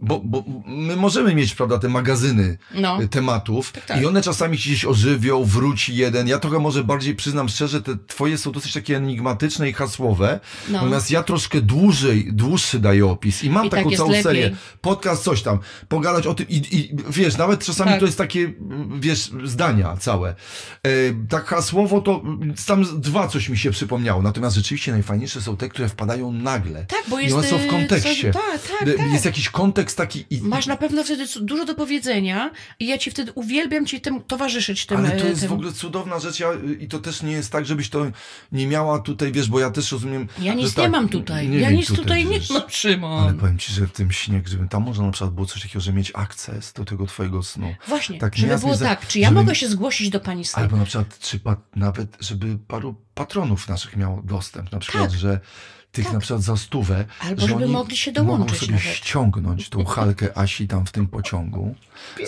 [0.00, 3.02] bo, bo my możemy mieć, prawda, te magazyny No.
[3.02, 4.02] y, tematów Tak, tak.
[4.02, 6.28] i one czasami gdzieś ożywią, wróci jeden.
[6.28, 10.72] Ja trochę może bardziej przyznam szczerze, te twoje są dosyć takie enigmatyczne i hasłowe, No.
[10.78, 14.22] natomiast ja troszkę dłużej, dłuższy daję opis i mam I tak taką jest całą lepiej.
[14.22, 14.56] serię.
[14.80, 15.58] Podcast, coś tam,
[15.88, 18.00] pogadać o tym i, i wiesz, nawet czasami Tak.
[18.00, 18.52] to jest takie,
[19.00, 20.30] wiesz, zdania całe.
[20.30, 20.34] E,
[21.28, 22.22] tak hasłowo to
[22.66, 26.86] tam dwa coś mi się przypomniało, natomiast rzeczywiście najfajniejsze są te, które wpadają nagle.
[26.86, 27.36] Tak, bo I jest...
[27.36, 28.32] one są w y, kontekście.
[28.32, 28.42] Tak,
[28.80, 29.12] tak, E, tak.
[29.12, 33.32] Jest jakiś kontekst taki Masz na pewno wtedy dużo do powiedzenia i ja ci wtedy
[33.32, 34.96] uwielbiam ci tym towarzyszyć tym.
[34.96, 35.48] Ale to e, jest tym.
[35.50, 36.48] w ogóle cudowna rzecz ja,
[36.80, 38.06] i to też nie jest tak, żebyś to
[38.52, 40.28] nie miała tutaj, wiesz, bo ja też rozumiem...
[40.38, 41.48] Ja nic tak, nie mam tutaj.
[41.48, 42.50] nie ja nic tutaj nie wiesz.
[42.50, 43.22] mam, Szymon.
[43.22, 45.80] Ale powiem ci, że w tym śnie, gdyby tam można na przykład było coś takiego,
[45.80, 47.74] że mieć akces do tego twojego snu.
[47.88, 49.06] Właśnie, tak żeby było jest, tak.
[49.06, 50.64] Czy ja żeby- mogę się zgłosić do pani Staj?
[50.64, 54.72] Albo na przykład, czy pa, nawet, żeby paru patronów naszych miało dostęp.
[54.72, 55.18] Na przykład, Tak.
[55.18, 55.40] że
[55.92, 56.14] tych Tak.
[56.14, 58.86] na przykład za stówę, Albo że żeby oni mogli się mogą dołączyć sobie nawet.
[58.86, 61.74] ściągnąć tą halkę Asi tam w tym pociągu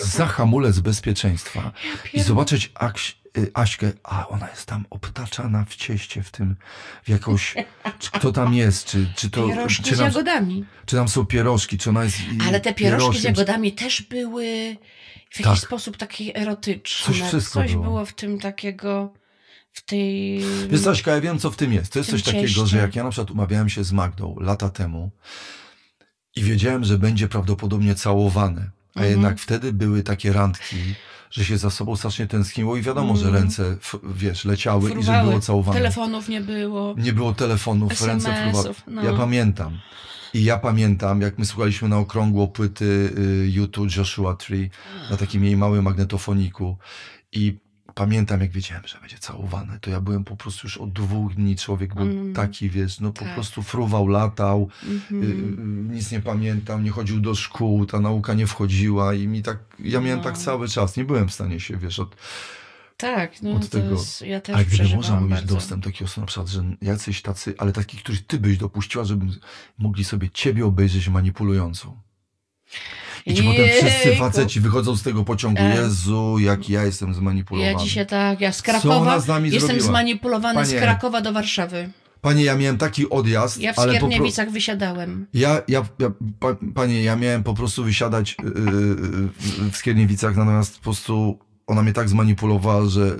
[0.03, 1.71] za hamulec bezpieczeństwa
[2.13, 6.55] i zobaczyć Aś, y, Aśkę, a ona jest tam obtaczana w cieście, w tym,
[7.03, 7.55] w jakąś,
[7.99, 10.65] czy kto tam jest, czy, czy to, Pierożki czy, z tam, jagodami.
[10.85, 14.01] czy tam są pierożki, czy ona jest Ale te pierożki z pierożkiem, czy- jagodami też
[14.01, 14.77] były
[15.29, 15.67] w jakiś Tak.
[15.67, 17.07] sposób taki erotyczne.
[17.13, 17.83] Coś wszystko Coś było.
[17.83, 19.13] było w tym takiego,
[19.71, 20.41] w tej...
[20.69, 21.93] Wiesz coś, ja wiem co w tym jest.
[21.93, 22.67] To jest coś takiego, cieście.
[22.67, 25.11] że jak ja na przykład umawiałem się z Magdą lata temu
[26.35, 29.11] i wiedziałem, że będzie prawdopodobnie całowane, a Mhm.
[29.11, 30.75] jednak wtedy były takie randki,
[31.31, 33.43] że się za sobą strasznie tęskniło i wiadomo, że Mhm.
[33.43, 33.77] ręce,
[34.15, 35.29] wiesz, leciały i że fruwały.
[35.29, 35.79] było całowane.
[35.79, 36.95] Telefonów nie było.
[36.97, 38.75] Nie było telefonów, ręce fruwały.
[38.87, 39.03] No.
[39.03, 39.79] Ja pamiętam.
[40.33, 42.85] I ja pamiętam, jak my słuchaliśmy na okrągło płyty
[43.45, 44.69] y, YouTube Joshua Tree
[45.09, 46.77] na takim jej małym magnetofoniku
[47.31, 47.57] i
[47.95, 51.55] pamiętam, jak wiedziałem, że będzie całowane, to ja byłem po prostu już od dwóch dni,
[51.55, 52.33] człowiek był Mm.
[52.33, 53.33] taki, wiesz, no po Tak.
[53.33, 55.23] prostu fruwał, latał, Mhm.
[55.23, 55.25] y,
[55.91, 59.57] y, nic nie pamiętam, nie chodził do szkół, ta nauka nie wchodziła i mi tak,
[59.79, 60.23] ja miałem No.
[60.23, 62.15] tak cały czas, nie byłem w stanie się, wiesz, od,
[62.97, 63.91] Tak, no od tego.
[63.91, 67.53] jest, ja też Ale gdyby można mieć dostęp do takiego na przykład, że jacyś tacy,
[67.57, 69.25] ale takich, których ty byś dopuściła, żeby
[69.77, 71.97] mogli sobie ciebie obejrzeć manipulującą.
[73.25, 75.61] I ci potem wszyscy faceci wychodzą z tego pociągu.
[75.61, 75.75] E.
[75.75, 77.71] Jezu, jak ja jestem zmanipulowany.
[77.71, 79.87] Ja dzisiaj tak, ja z Krakowa z jestem zrobiła?
[79.87, 81.89] zmanipulowany z Panie, Krakowa do Warszawy.
[82.21, 83.91] Panie, ja miałem taki odjazd, Ja w po pro...
[83.91, 85.27] Skierniewicach wysiadałem.
[85.33, 88.51] ja, ja, ja, pa, Panie, ja miałem po prostu wysiadać yy,
[89.63, 93.15] yy, w Skierniewicach, natomiast po prostu ona mnie tak zmanipulowała, że yy,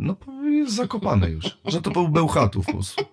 [0.00, 0.16] no
[0.50, 1.44] jest zakopane już.
[1.64, 3.04] Że to był bełchatów po prostu.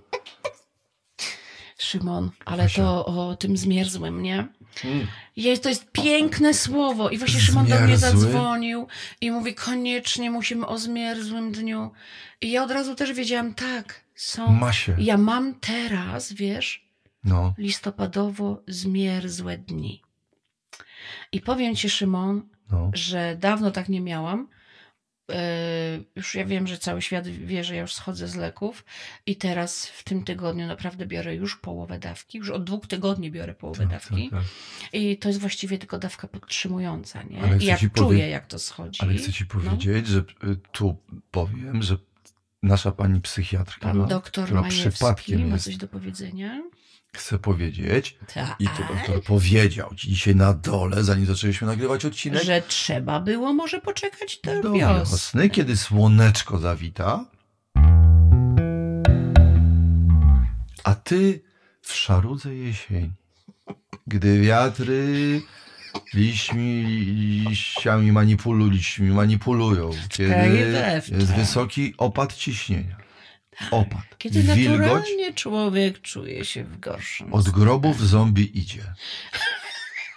[1.80, 4.48] Szymon, ale to o tym zmierzłym, nie?
[4.84, 5.08] Mm.
[5.38, 7.10] Jest, to jest piękne słowo.
[7.10, 8.20] I właśnie Szymon do mnie Zmierzły?
[8.22, 8.88] zadzwonił
[9.22, 11.92] i mówi, koniecznie musimy o zmierzłym dniu.
[12.42, 14.48] I ja od razu też wiedziałam, tak, są.
[14.52, 14.96] Ma się.
[15.00, 16.88] Ja mam teraz, wiesz,
[17.24, 17.54] No.
[17.58, 20.02] listopadowo zmierzłe dni.
[21.32, 22.92] I powiem ci, Szymon, No.
[22.94, 24.48] że dawno tak nie miałam.
[25.30, 25.36] Yy,
[26.16, 28.86] Już ja wiem, że cały świat wie, że ja już schodzę z leków
[29.26, 32.38] i teraz w tym tygodniu naprawdę biorę już połowę dawki.
[32.38, 34.30] Już od dwóch tygodni biorę połowę Tak, dawki.
[34.30, 34.50] tak, tak.
[34.94, 37.42] I to jest właściwie tylko dawka podtrzymująca, nie?
[37.42, 39.00] Ale I ja czuję, powie- jak to schodzi.
[39.02, 39.50] Ale chcę ci No.
[39.62, 40.24] powiedzieć, że y,
[40.72, 40.98] tu
[41.32, 41.98] powiem, że
[42.64, 46.64] nasza pani psychiatrka, Pan doktor która Majewski przypadkiem ma jest, coś do powiedzenia?
[47.18, 48.56] Chcę powiedzieć, Tak.
[48.60, 53.54] i to doktor powiedział ci dzisiaj na dole, zanim zaczęliśmy nagrywać odcinek, Że trzeba było
[53.54, 55.00] może poczekać do, do wiosny.
[55.00, 57.26] wiosny, kiedy słoneczko zawita,
[60.84, 61.42] a ty
[61.82, 63.12] w szarudze jesieni,
[64.08, 65.42] gdy wiatry
[66.14, 66.84] liśćmi,
[67.50, 71.38] liściami manipulują, liśćmi manipulują, kiedy jest tak.
[71.38, 73.07] wysoki opad ciśnienia,
[73.72, 78.94] opad, Kiedy wilgoć, naturalnie człowiek czuje się w gorszym od grobów zombie idzie.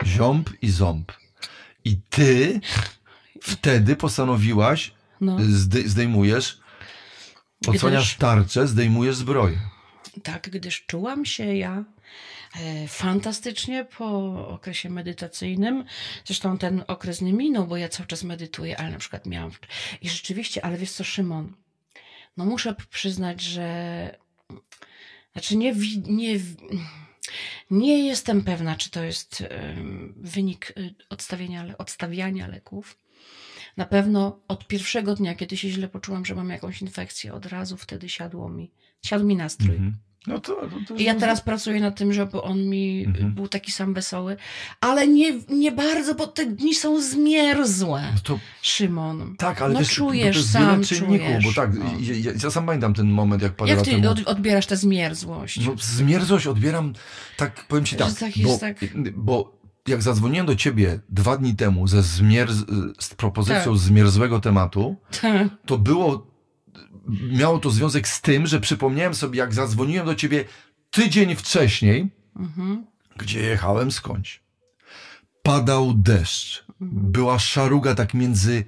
[0.06, 1.12] Ziąb i ząb.
[1.84, 2.60] I ty
[3.42, 6.60] wtedy postanowiłaś, No, zdy, zdejmujesz,
[7.66, 9.58] odsłaniasz Gdyż- tarczę, zdejmujesz zbroję.
[10.22, 11.84] tak, gdyż czułam się ja
[12.60, 14.06] e, fantastycznie po
[14.48, 15.84] okresie medytacyjnym.
[16.24, 19.50] Zresztą ten okres nie minął, bo ja cały czas medytuję, ale na przykład miałam.
[20.02, 21.52] I rzeczywiście, ale wiesz co, Szymon,
[22.36, 24.18] no muszę przyznać, że.
[25.32, 25.74] Znaczy, nie,
[26.06, 26.40] nie,
[27.70, 29.44] nie jestem pewna, czy to jest
[30.16, 32.98] wynik y, odstawienia, odstawiania leków.
[33.76, 37.76] Na pewno od pierwszego dnia, kiedy się źle poczułam, że mam jakąś infekcję, od razu
[37.76, 38.70] wtedy siadło mi,
[39.02, 39.76] siadł mi nastrój.
[39.76, 40.09] Mhm.
[40.26, 43.32] No to, to, to I ja teraz pracuję nad tym, żeby on mi Mhm.
[43.34, 44.36] był taki sam wesoły,
[44.80, 48.02] ale nie, nie bardzo, bo te dni są zmierzłe.
[48.14, 49.34] No to Szymon.
[49.38, 51.44] tak, ale no wiesz, czujesz to jest sam, wiele czynników, czujesz.
[51.44, 51.84] bo tak, No.
[52.00, 54.14] ja, ja, sam pamiętam ten moment, jak parę Jak ty temu...
[54.26, 55.66] odbierasz tę zmierzłość?
[55.66, 56.92] No, zmierzłość odbieram,
[57.36, 61.86] tak powiem ci tak, tak bo, tak- bo jak zadzwoniłem do ciebie dwa dni temu
[61.86, 62.50] ze zmierz,
[63.00, 63.76] z propozycją Tak.
[63.82, 65.48] zmierzłego tematu, Tak.
[65.66, 66.29] to było,
[67.30, 70.44] miało to związek z tym, że przypomniałem sobie, jak zadzwoniłem do ciebie
[70.90, 72.86] tydzień wcześniej, Mhm.
[73.16, 74.40] gdzie jechałem skądś.
[75.42, 76.64] Padał deszcz.
[76.80, 78.64] Była szaruga tak między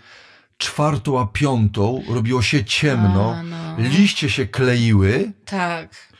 [0.59, 3.76] czwartą a piątą, robiło się ciemno, A, no.
[3.78, 6.12] liście się kleiły Tak.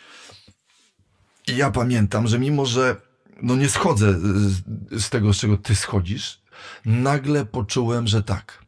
[1.47, 2.97] i ja pamiętam, że mimo, że
[3.43, 4.63] no nie schodzę z,
[5.05, 6.43] z tego, z czego ty schodzisz,
[6.85, 8.65] nagle poczułem, że tak.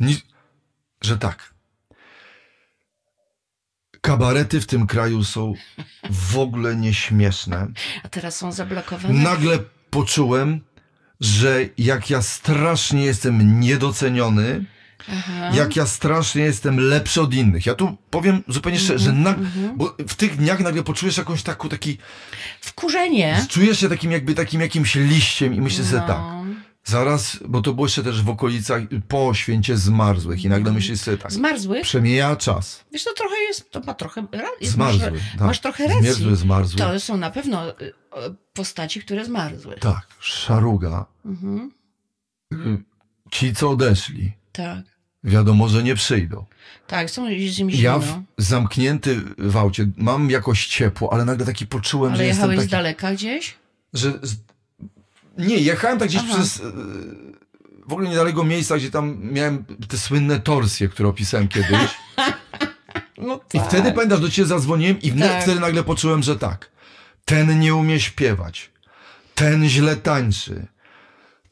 [0.00, 0.22] Ni-
[1.02, 1.54] że tak.
[4.08, 5.54] Kabarety w tym kraju są
[6.10, 7.66] w ogóle nieśmieszne.
[8.04, 9.14] A teraz są zablokowane.
[9.14, 9.58] Nagle
[9.90, 10.60] poczułem,
[11.20, 14.64] że jak ja strasznie jestem niedoceniony,
[15.12, 15.50] Aha.
[15.54, 17.66] jak ja strasznie jestem lepszy od innych.
[17.66, 19.34] Ja tu powiem zupełnie szczerze, że na,
[19.76, 21.98] bo w tych dniach nagle poczujesz jakąś taką, taki,
[22.60, 23.46] Wkurzenie.
[23.48, 26.06] czujesz się takim jakby takim jakimś liściem i myślisz sobie No.
[26.06, 26.18] tak,
[26.88, 31.18] zaraz, bo to było jeszcze też w okolicach po święcie zmarzłych i nagle myślisz sobie
[31.18, 31.80] tak, Zmarzły?
[31.80, 32.84] przemija czas.
[32.92, 34.68] Wiesz, to trochę jest, to ma trochę racji.
[34.68, 35.10] Zmarzły.
[35.10, 35.40] Masz, tak.
[35.40, 36.02] masz trochę racji.
[36.02, 36.78] Zmierzły, zmarzły.
[36.78, 37.92] To są na pewno y,
[38.52, 39.76] postaci, które zmarzły.
[39.80, 41.06] Tak, szaruga.
[41.24, 41.72] Mhm.
[42.52, 42.82] Y,
[43.30, 44.78] Ci, co odeszli, Tak.
[45.24, 46.44] wiadomo, że nie przyjdą.
[46.86, 51.66] Tak, są z nimi Ja w, zamknięty w aucie, mam jakoś ciepło, ale nagle taki
[51.66, 53.54] poczułem, Ale że jestem jechałeś taki, z daleka gdzieś?
[53.92, 54.12] że
[55.38, 56.34] nie, jechałem tak gdzieś Aha.
[56.34, 56.62] przez e,
[57.88, 61.70] w ogóle niedaleko miejsca, gdzie tam miałem te słynne torsje, które opisałem kiedyś.
[63.20, 65.42] No I wtedy pamiętasz, do ciebie zadzwoniłem i Tak.
[65.42, 66.70] wtedy nagle poczułem, że tak.
[67.24, 68.70] Ten nie umie śpiewać.
[69.34, 70.66] Ten źle tańczy.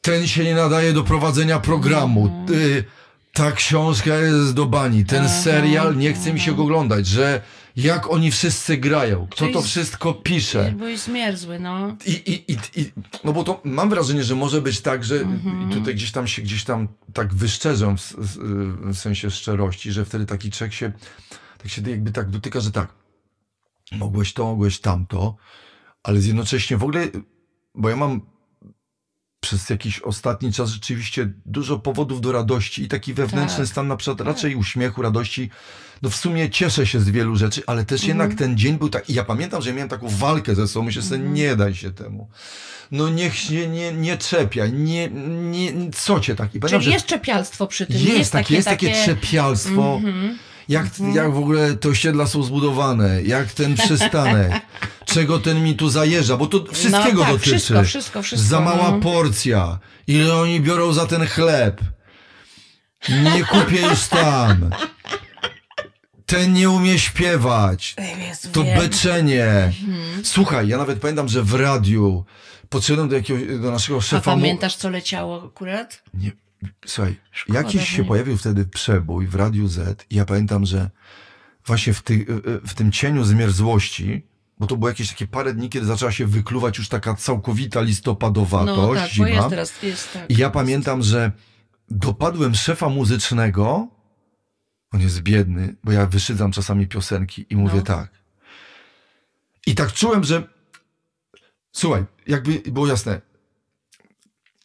[0.01, 2.45] Ten się nie nadaje do prowadzenia programu.
[2.47, 2.83] Ty,
[3.33, 5.05] ta książka jest do bani.
[5.05, 5.43] Ten Mhm.
[5.43, 7.41] Serial nie chce mi się go oglądać, że
[7.77, 9.27] Jak oni wszyscy grają?
[9.31, 10.73] Kto To to wszystko pisze?
[10.81, 11.95] Jest zmierzły, no.
[12.05, 12.91] I, i, i, i,
[13.23, 15.69] no bo to mam wrażenie, że może być tak, że Mhm.
[15.69, 18.13] tutaj gdzieś tam się gdzieś tam tak wyszczerzę w,
[18.93, 20.91] w sensie szczerości, że wtedy taki czek się
[21.57, 22.93] tak się jakby tak dotyka, że tak,
[23.91, 25.35] mogłeś to, mogłeś tamto,
[26.03, 27.07] ale jednocześnie w ogóle,
[27.75, 28.21] bo ja mam
[29.47, 33.67] przez jakiś ostatni czas rzeczywiście dużo powodów do radości i taki wewnętrzny Tak.
[33.67, 35.49] stan na przykład raczej uśmiechu, radości.
[36.01, 38.19] No w sumie cieszę się z wielu rzeczy, ale też Mhm.
[38.19, 39.09] jednak ten dzień był tak.
[39.09, 41.33] I ja pamiętam, że miałem taką walkę ze sobą, myślę sobie, Mhm.
[41.33, 42.29] nie daj się temu.
[42.91, 45.09] No niech się nie, nie czepiaj, nie,
[45.51, 46.55] nie, co cię tak.
[46.55, 47.95] I pamiętam, Czyli że jest czepialstwo przy tym.
[47.95, 49.95] jest, jest takie, takie, jest takie trzepialstwo.
[50.03, 50.37] Mhm.
[50.69, 54.51] Jak, jak w ogóle te osiedla są zbudowane, jak ten przystanek,
[55.13, 57.49] czego ten mi tu zajeżdża, bo to wszystkiego no, tak, dotyczy.
[57.49, 58.49] Wszystko, wszystko, wszystko.
[58.49, 58.99] Za mała no.
[58.99, 59.79] porcja.
[60.07, 61.81] Ile oni biorą za ten chleb?
[63.09, 64.69] Nie kupię już tam.
[66.25, 67.95] Ten nie umie śpiewać.
[68.27, 68.79] Jezu, To wiem.
[68.79, 69.71] beczenie.
[70.23, 72.25] Słuchaj, ja nawet pamiętam, że w radiu
[72.69, 74.35] podszedłem do jakiegoś, do naszego A szefa.
[74.35, 76.03] mu- pamiętasz, co leciało akurat?
[76.13, 76.31] Nie,
[76.85, 80.89] słuchaj, Szkoda, jakiś się pojawił wtedy przebój w Radiu Z i ja pamiętam, że
[81.65, 82.25] właśnie w, ty,
[82.67, 84.25] w tym cieniu zmierzłości,
[84.59, 88.77] bo to było jakieś takie parę dni, kiedy zaczęła się wykluwać już taka całkowita listopadowatość,
[88.77, 89.27] No tak, zima.
[89.27, 90.29] bo jest teraz, jest tak.
[90.31, 91.31] I ja pamiętam, że
[91.91, 93.87] dopadłem szefa muzycznego,
[94.91, 97.81] on jest biedny, bo ja wyszydzam czasami piosenki i mówię No.
[97.81, 98.11] tak.
[99.67, 100.43] I tak czułem, że
[101.71, 103.21] słuchaj, jakby było jasne,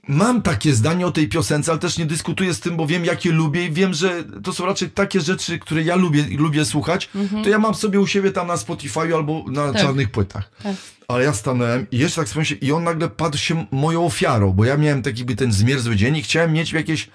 [0.08, 3.32] mam takie zdanie o tej piosence, ale też nie dyskutuję z tym, bo wiem, jakie
[3.32, 7.10] lubię i wiem, że to są raczej takie rzeczy, które ja lubię, lubię słuchać,
[7.44, 9.72] to ja mam sobie u siebie tam na Spotify albo na Mhm.
[9.72, 9.82] Tak.
[9.82, 10.50] czarnych płytach.
[10.62, 10.76] Tak.
[11.08, 14.64] Ale ja stanąłem i jeszcze tak myślę, i on nagle padł się moją ofiarą, bo
[14.64, 17.08] ja miałem taki by ten zmierzły dzień i chciałem mieć jakieś,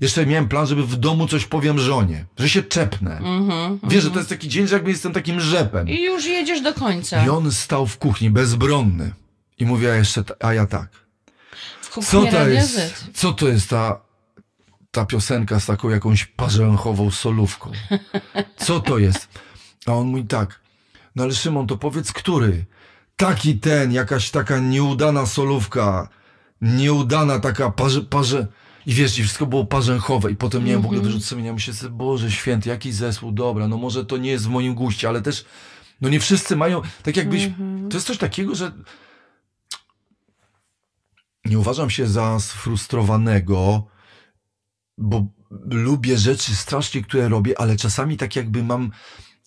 [0.00, 3.18] jeszcze miałem plan, żeby w domu coś powiem żonie, że się czepnę.
[3.18, 3.78] Mhm.
[3.88, 5.88] Wiesz, że to jest taki dzień, że jakby jestem takim rzepem.
[5.88, 7.24] I już jedziesz do końca.
[7.26, 9.12] I on stał w kuchni, bezbronny.
[9.58, 11.03] I mówię, a jeszcze, a ja tak.
[12.02, 14.00] Co to jest, co to jest ta,
[14.90, 17.72] ta piosenka z taką jakąś parzęchową solówką?
[18.56, 19.28] Co to jest?
[19.86, 20.60] A on mówi tak,
[21.16, 22.64] no ale Szymon, to powiedz, który?
[23.16, 26.08] Taki ten, jakaś taka nieudana solówka,
[26.60, 28.46] nieudana taka parze, parze...
[28.86, 30.30] I wiesz, i wszystko było parzęchowe.
[30.30, 33.76] I potem miałem w ogóle wyrzut sumienia, myślę sobie, Boże święty, jaki zespół, dobra, no
[33.76, 35.44] może to nie jest w moim guście, ale też,
[36.00, 37.50] no nie wszyscy mają, tak jakbyś,
[37.90, 38.72] to jest coś takiego, że
[41.44, 43.86] nie uważam się za sfrustrowanego,
[44.98, 45.26] bo
[45.70, 48.90] lubię rzeczy strasznie, które robię, ale czasami tak jakby mam,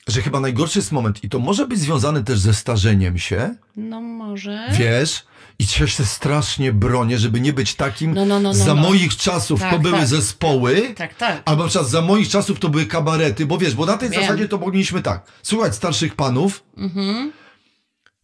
[0.07, 4.01] że chyba najgorszy jest moment i to może być związane też ze starzeniem się, No
[4.01, 4.67] może.
[4.71, 5.25] wiesz,
[5.59, 8.81] i ja się strasznie bronię, żeby nie być takim, No, no, no, no, za no.
[8.81, 10.07] moich czasów to Tak, były tak.
[10.07, 11.41] zespoły, Tak, tak.
[11.45, 14.21] albo przykład za moich czasów to były kabarety, bo wiesz, bo na tej Wiem.
[14.21, 17.31] zasadzie to mogliśmy tak, słuchać starszych panów, Mhm.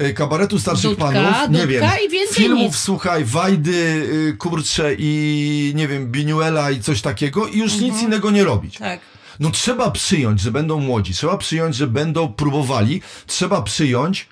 [0.04, 2.76] Y, kabaretu starszych Dudka, panów, nie Dudka wiem, i więcej filmów, nic.
[2.76, 8.32] słuchaj, Wajdy, y, Kurcze i nie wiem, Biniuela i coś takiego i już nic innego
[8.32, 8.78] nie robić.
[8.78, 9.00] Tak.
[9.40, 14.30] No trzeba przyjąć, że będą młodzi, trzeba przyjąć, że będą próbowali, trzeba przyjąć,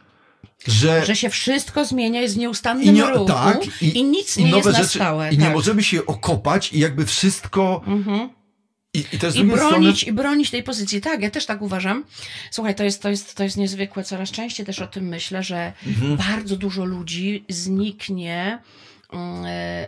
[0.67, 1.05] że...
[1.05, 4.51] Że się wszystko zmienia, jest w nieustannym I, nie, ruchu tak, i, nic i nie
[4.51, 5.33] nowe jest na rzeczy, stałe.
[5.33, 5.53] I nie tak.
[5.53, 7.81] możemy się okopać i jakby wszystko...
[7.87, 8.29] Mhm.
[8.93, 10.07] I, i I bronić, strony...
[10.07, 11.01] I bronić tej pozycji.
[11.01, 12.03] Tak, ja też tak uważam.
[12.51, 14.03] Słuchaj, to jest, to, jest, to jest niezwykłe.
[14.03, 16.17] Coraz częściej też o tym myślę, że Mhm.
[16.17, 18.59] bardzo dużo ludzi zniknie.
[19.13, 19.87] E,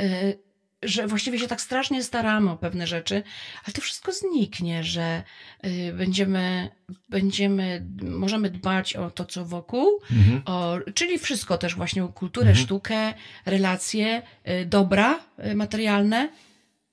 [0.00, 0.34] e,
[0.82, 3.22] że właściwie się tak strasznie staramy o pewne rzeczy,
[3.64, 5.22] ale to wszystko zniknie, że
[5.66, 6.70] y, będziemy,
[7.08, 10.42] będziemy, możemy dbać o to, co wokół, Mhm.
[10.44, 12.66] o, czyli wszystko też właśnie o kulturę, Mhm.
[12.66, 13.14] sztukę,
[13.46, 16.28] relacje, y, dobra y, materialne,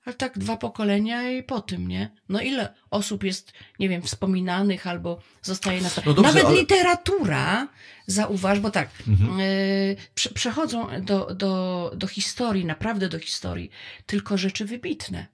[0.04, 2.10] ale tak dwa pokolenia i po tym, nie?
[2.28, 7.68] No ile osób jest, nie wiem, wspominanych albo zostaje na No dobrze, Nawet ale- literatura,
[8.06, 9.40] zauważ, bo tak, Mhm.
[9.40, 13.70] y, prze, przechodzą do, do, do historii, naprawdę do historii,
[14.06, 15.26] tylko rzeczy wybitne.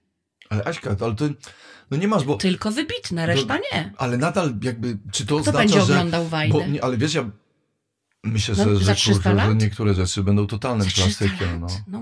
[0.49, 1.25] Ale Aśka, ale to...
[1.91, 2.37] No nie masz, bo...
[2.37, 3.93] Tylko wybitne, reszta nie.
[3.97, 5.81] Ale nadal jakby, czy to Kto oznacza, będzie że...
[5.93, 6.53] oglądał Wajdę?
[6.59, 7.29] Bo, nie, ale wiesz, ja
[8.27, 11.59] myślę, No, że, że, 300 kurczę, że niektóre rzeczy będą totalnym Za 300 klasykiem.
[11.59, 11.67] No.
[11.87, 12.01] No,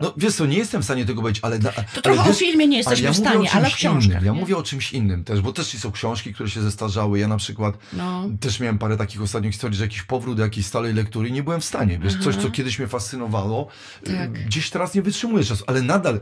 [0.00, 1.58] no wiesz co, nie jestem w stanie tego powiedzieć, ale...
[1.94, 4.04] to trochę o filmie nie jesteśmy ale w ja mówię stanie, ale o książkach.
[4.12, 4.24] Innym.
[4.24, 4.40] Ja nie?
[4.40, 7.18] mówię o czymś innym też, bo też są książki, które się zestarzały.
[7.18, 8.24] Ja na przykład No.
[8.40, 11.60] też miałem parę takich ostatnich historii, że jakiś powrót do jakiejś stałej lektury nie byłem
[11.60, 11.98] w stanie.
[11.98, 12.50] Wiesz, coś, co Aha.
[12.52, 13.68] kiedyś mnie fascynowało,
[14.08, 14.32] y, Tak.
[14.32, 16.20] gdzieś teraz nie wytrzymuję czasu, ale nadal,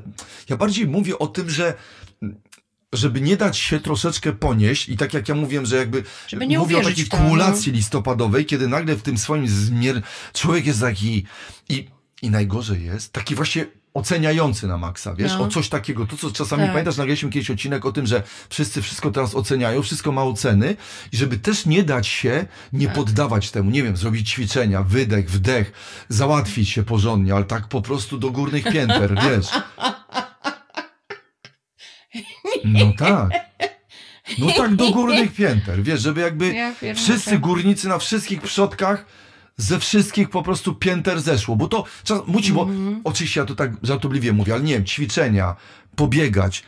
[0.48, 1.74] ja bardziej mówię o tym, że
[2.96, 6.58] żeby nie dać się troszeczkę ponieść i tak jak ja mówiłem, że jakby Żeby nie
[6.58, 10.02] mówię o takiej kumulacji listopadowej, kiedy nagle w tym swoim zmier...
[10.32, 11.24] człowiek jest taki
[11.68, 11.88] i,
[12.22, 15.44] i najgorzej jest, taki właśnie oceniający na maksa, wiesz, No.
[15.44, 16.70] o coś takiego, to co czasami, Tak.
[16.70, 20.76] pamiętasz, nagraliśmy kiedyś odcinek o tym, że wszyscy wszystko teraz oceniają, wszystko ma oceny
[21.12, 22.96] i żeby też nie dać się, nie Tak.
[22.96, 25.72] poddawać temu, nie wiem, zrobić ćwiczenia, wydech, wdech,
[26.08, 29.46] załatwić się porządnie, ale tak po prostu do górnych pięter, wiesz.
[32.64, 33.30] No tak.
[34.38, 39.06] No tak do górnych pięter, wiesz, żeby jakby Ja wszyscy górnicy na wszystkich przodkach
[39.56, 43.00] ze wszystkich po prostu pięter zeszło, bo to czas, musi, bo Mhm.
[43.04, 45.56] oczywiście ja to tak żartobliwie mówię, ale nie wiem, ćwiczenia,
[45.96, 46.62] pobiegać.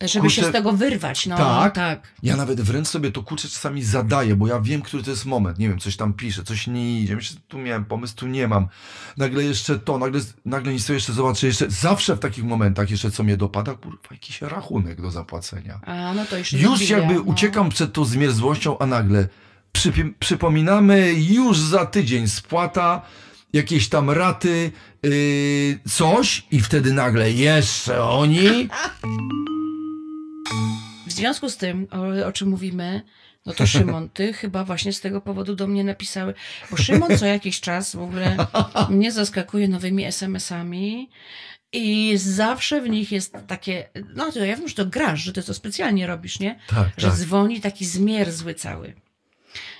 [0.00, 1.74] Żeby się kurczę, z tego wyrwać, no tak.
[1.74, 2.08] tak.
[2.22, 5.58] Ja nawet wręcz sobie to kurczę czasami zadaję, bo ja wiem, który to jest moment.
[5.58, 7.16] Nie wiem, coś tam piszę, coś nie idzie.
[7.16, 8.68] Myślę, tu miałem pomysł, tu nie mam.
[9.16, 11.46] Nagle jeszcze to, nagle, nagle nic sobie jeszcze zobaczę.
[11.46, 15.80] Jeszcze zawsze w takich momentach jeszcze co mnie dopada, kurwa, jakiś rachunek do zapłacenia.
[15.86, 17.20] A no to jeszcze Już dobija, jakby no.
[17.20, 19.28] uciekam przed tą zmierzłością, a nagle
[19.74, 23.02] przypi- przypominamy już za tydzień spłata,
[23.52, 28.68] jakieś tam raty, yy, coś i wtedy nagle jeszcze oni.
[31.20, 33.02] W związku z tym, o, o czym mówimy,
[33.46, 36.34] no to Szymon, ty chyba właśnie z tego powodu do mnie napisały.
[36.70, 38.36] Bo Szymon co jakiś czas w ogóle
[38.90, 41.10] mnie zaskakuje nowymi SMS-ami
[41.72, 45.42] i zawsze w nich jest takie, no to ja wiem, że to grasz, że ty
[45.42, 46.58] to specjalnie robisz, nie?
[46.66, 47.16] Tak, Że tak.
[47.16, 48.94] dzwoni taki zmierzły cały.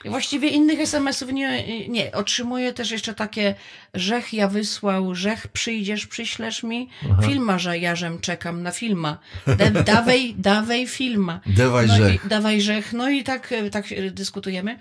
[0.05, 2.13] Właściwie innych SMS-ów nie, nie.
[2.13, 3.55] Otrzymuję też jeszcze takie,
[3.95, 6.89] żech ja wysłał, żech przyjdziesz, przyślesz mi
[7.27, 9.19] filma, że ja żem czekam na filma.
[9.47, 11.41] Da, dawaj, dawaj filma.
[11.57, 12.25] Dawaj no żech.
[12.25, 12.93] I, dawaj żech.
[12.93, 14.79] No i tak, tak dyskutujemy.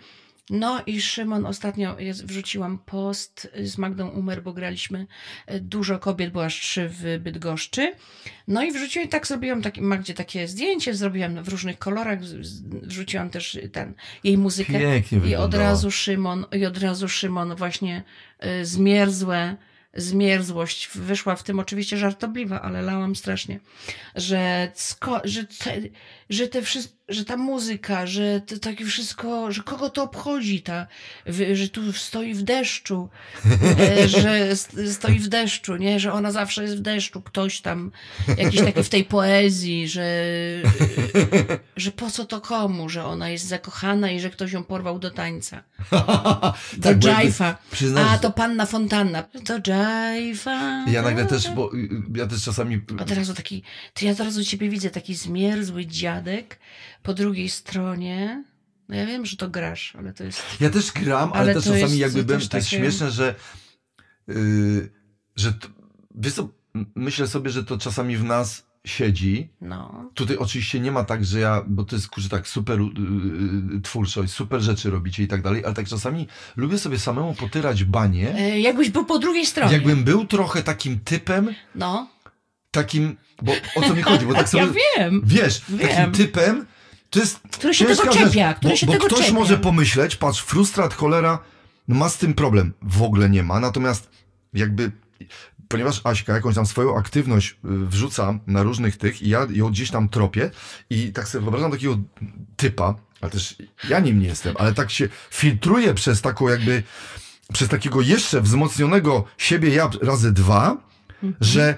[0.50, 5.08] No i Szymon, ostatnio jest, wrzuciłam post z Magdą Umer, bo graliśmy
[5.46, 7.94] e, dużo kobiet, było aż trzy w Bydgoszczy.
[8.48, 12.20] No i wrzuciłam, tak zrobiłam taki, Magdzie takie zdjęcie, zrobiłam w różnych kolorach,
[12.82, 14.80] wrzuciłam też ten, jej muzykę.
[14.80, 15.64] Pięknie I od wyglądała.
[15.64, 18.04] razu Szymon, i od razu Szymon właśnie
[18.46, 19.56] y, zmierzłe,
[19.94, 23.60] zmierzłość wyszła w tym oczywiście żartobliwa, ale lałam strasznie,
[24.16, 25.74] że, sko- że, te,
[26.30, 30.88] że, te wszy- że ta muzyka, że to takie wszystko, że kogo to obchodzi, ta,
[31.54, 33.10] że tu stoi w deszczu,
[33.80, 37.92] e, że st- stoi w deszczu, nie, że ona zawsze jest w deszczu, ktoś tam,
[38.38, 40.24] jakiś taki w tej poezji, że,
[41.76, 45.12] że po co to komu, że ona jest zakochana i że ktoś ją porwał do
[45.12, 45.64] tańca.
[46.78, 47.56] Do Tak, Jive'a.
[47.98, 49.24] A, to panna fontanna.
[49.46, 50.90] Do Jive'a.
[50.92, 52.82] Ja nagle też, bo y, ja też czasami.
[53.02, 56.60] Od razu taki, to ja od razu ciebie widzę, taki zmierzły dziadek
[57.04, 58.44] po drugiej stronie.
[58.90, 60.44] No ja wiem, że to grasz, ale to jest...
[60.62, 63.12] Ja też gram, ale, Ale też czasami jest jakby byłem, też to jest takie- śmieszne,
[63.12, 63.36] że
[64.28, 64.90] yy,
[65.36, 65.68] że to,
[66.16, 66.50] wiesz co,
[66.96, 69.50] myślę sobie, że to czasami w nas siedzi.
[69.62, 70.12] No.
[70.14, 74.34] Tutaj oczywiście nie ma tak, że ja, bo to jest kurczę tak super yy, twórczość,
[74.34, 78.36] super rzeczy robicie i tak dalej, ale tak czasami lubię sobie samemu potyrać banie.
[78.36, 79.74] E, jakbyś był po drugiej stronie.
[79.74, 82.10] Jakbym był trochę takim typem, No.
[82.72, 85.22] takim, bo o co mi chodzi, bo tak sobie, Ja wiem.
[85.26, 85.80] wiesz, Wiem.
[85.80, 86.66] takim typem,
[87.10, 89.34] to jest Który się tego czepia, który bo, się bo tego ktoś czepia.
[89.34, 91.40] może pomyśleć, patrz, frustrat, cholera,
[91.88, 92.74] no ma z tym problem.
[92.82, 94.10] W ogóle nie ma, natomiast
[94.54, 94.92] jakby,
[95.68, 99.92] ponieważ Aśka jakąś tam swoją aktywność y, wrzuca na różnych tych i ja ją gdzieś
[99.92, 100.52] tam tropię
[100.90, 101.98] i tak sobie wyobrażam takiego
[102.58, 103.56] typa, ale też
[103.90, 106.84] ja nim nie jestem, ale tak się filtruje przez taką jakby,
[107.54, 110.78] przez takiego jeszcze wzmocnionego siebie ja razy dwa,
[111.24, 111.36] Mhm.
[111.42, 111.78] że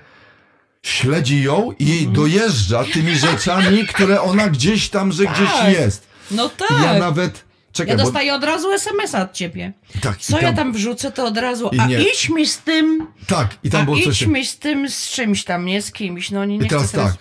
[0.85, 5.73] śledzi ją i dojeżdża tymi rzeczami, które ona gdzieś tam, że gdzieś Tak.
[5.73, 6.07] jest.
[6.31, 6.69] No tak.
[6.83, 7.45] ja nawet.
[7.73, 8.03] Czekaj, Ja bo.
[8.03, 9.73] dostaję od razu SMS-a od ciebie.
[10.01, 11.69] Tak, Co i ja tam wrzucę, to od razu.
[11.73, 12.01] I A nie.
[12.03, 13.07] idź mi z tym.
[13.27, 14.21] Tak, i tam było coś.
[14.21, 16.31] idź mi z tym, z czymś tam, nie z kimś.
[16.31, 17.13] No nie, nie I teraz tak.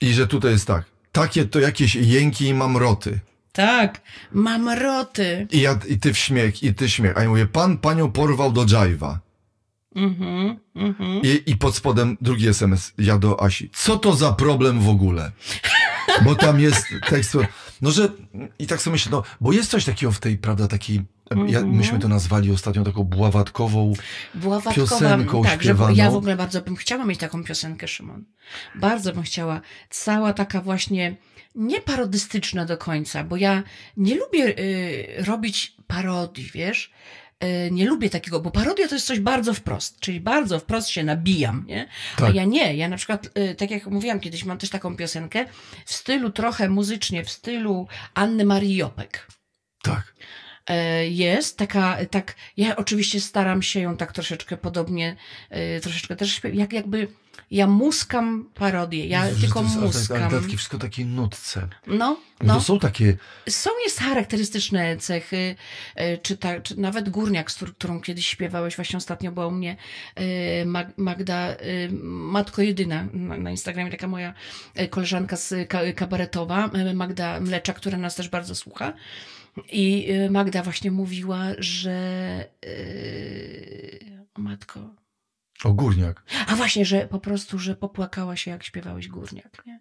[0.00, 0.84] I że tutaj jest tak.
[1.12, 3.20] Takie to jakieś jęki i mamroty.
[3.52, 4.00] Tak,
[4.32, 5.46] mam roty.
[5.50, 7.16] I, ja, I ty w śmiech, i ty śmiech.
[7.18, 9.16] A ja mówię, pan panią porwał do Jive'a.
[10.04, 11.20] Mhm, mhm.
[11.22, 13.70] I, I pod spodem drugi SMS, ja do Asi.
[13.74, 15.32] Co to za problem w ogóle?
[16.24, 17.36] Bo tam jest tekst,
[17.82, 18.08] no że,
[18.58, 20.96] i tak sobie myślę, no, bo jest coś takiego w tej, prawda, takiej,
[21.30, 21.76] ja, Mhm.
[21.76, 23.92] myśmy to nazwali ostatnio taką bławatkową,
[24.34, 25.94] Była Piosenką tak, że śpiewaną.
[25.94, 28.24] ja w ogóle bardzo bym chciała mieć taką piosenkę, Szymon.
[28.74, 29.60] Bardzo bym chciała.
[29.90, 31.16] Cała taka właśnie
[31.54, 33.62] nie parodystyczna do końca, bo ja
[33.96, 36.90] nie lubię y, robić parodii, wiesz?
[37.44, 41.04] Y, nie lubię takiego, bo parodia to jest coś bardzo wprost, czyli bardzo wprost się
[41.04, 41.88] nabijam, nie?
[42.16, 42.34] A Tak.
[42.34, 45.44] ja nie, ja na przykład, y, tak jak mówiłam kiedyś, mam też taką piosenkę
[45.84, 49.26] w stylu trochę muzycznie, w stylu Anny Marii Jopek
[49.82, 50.14] tak.
[50.66, 55.16] e, jest taka, tak, ja oczywiście staram się ją tak troszeczkę podobnie,
[55.50, 57.08] e, troszeczkę też jak jakby
[57.50, 60.22] Ja muskam parodię, ja Że tylko to muskam.
[60.22, 61.68] Ale takie wszystko takie nutce.
[61.86, 62.54] No, No.
[62.54, 63.16] To są takie...
[63.48, 65.56] Są jest charakterystyczne cechy,
[65.94, 69.50] e, czy, ta, czy nawet Górniak, z któr- którą kiedyś śpiewałeś, właśnie ostatnio była u
[69.50, 69.76] mnie
[70.14, 70.22] e,
[70.64, 71.56] Mag- Magda, e,
[72.12, 74.34] Matko Jedyna na, Instagramie, taka moja
[74.90, 78.92] koleżanka z ka- kabaretowa, Magda Mlecza, która nas też bardzo słucha.
[79.72, 81.94] I Magda właśnie mówiła, że
[84.38, 84.80] matko.
[85.64, 86.22] O, górniak.
[86.46, 89.80] A właśnie, że po prostu, że popłakała się, jak śpiewałeś Górniak, nie?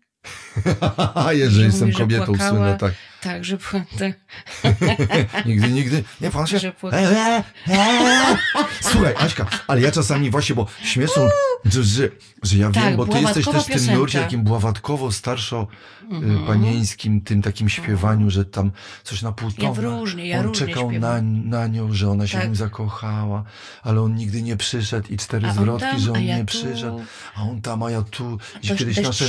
[1.31, 2.49] Jeżeli Że jestem kobietą, płakała.
[2.49, 2.93] słynę, tak.
[3.27, 3.57] Tak, że
[5.45, 6.03] Nigdy, nigdy.
[6.21, 6.59] Nie, pan się...
[6.59, 8.37] Że E, e, e.
[8.81, 11.29] Słuchaj, Aśka, ale ja czasami właśnie, bo śmieszą,
[11.65, 12.09] że, że,
[12.43, 15.67] że ja Tak, wiem, bo ty jesteś też w tym nurcie takim bławatkowo starszo
[16.11, 16.43] Mhm.
[16.43, 18.71] y, panieńskim, tym takim śpiewaniu, że tam
[19.03, 19.89] coś na pół Ja tona.
[19.89, 21.49] różnie, ja On różnie czekał na, śpiewam.
[21.49, 22.41] na nią, że ona się Tak.
[22.43, 23.43] w nim zakochała,
[23.83, 26.47] ale on nigdy nie przyszedł i cztery A zwrotki, tam, że on ja nie tu.
[26.47, 27.01] przyszedł,
[27.35, 28.37] a on tam, a ja tu.
[28.63, 29.25] I kiedyś nasze...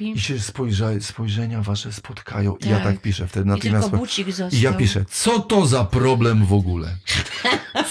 [0.00, 2.56] I się spojrza, spojrzenia wasze spotkają.
[2.56, 2.84] I ja Tak.
[2.84, 3.90] tak piszę wtedy I natychmiast.
[4.52, 6.96] I ja piszę, co to za problem w ogóle?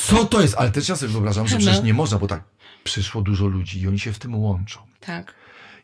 [0.07, 0.55] Co to jest?
[0.57, 1.83] Ale też ja sobie wyobrażam, że przecież No.
[1.85, 2.43] nie można, bo tak
[2.83, 4.79] przyszło dużo ludzi i oni się w tym łączą.
[4.99, 5.33] Tak.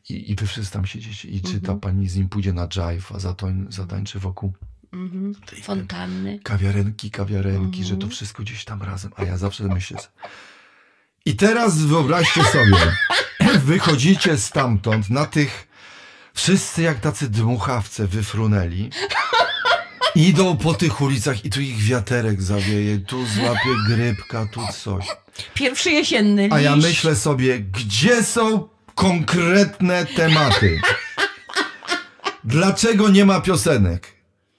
[0.09, 1.79] I, i wy wszyscy tam siedzicie i czy ta Mhm.
[1.79, 4.53] pani z nim pójdzie na jive, a zatoń, zatańczy wokół
[4.93, 5.35] Mhm.
[5.63, 6.39] Fontanny.
[6.43, 8.11] kawiarenki, kawiarenki, że to Mhm.
[8.11, 9.11] wszystko gdzieś tam razem.
[9.15, 9.97] A ja zawsze myślę.
[11.25, 12.95] I teraz wyobraźcie sobie,
[13.71, 15.67] wychodzicie stamtąd na tych,
[16.33, 18.89] wszyscy jak tacy dmuchawce wyfrunęli.
[20.15, 25.05] Idą po tych ulicach i tu ich wiaterek zawieje, tu złapie grypka, tu coś.
[25.53, 26.53] Pierwszy jesienny liść.
[26.55, 30.81] A ja myślę sobie, gdzie są konkretne tematy?
[32.43, 34.07] Dlaczego nie ma piosenek?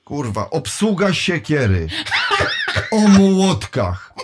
[0.04, 1.86] Kurwa, obsługa siekiery.
[2.90, 4.14] O młotkach.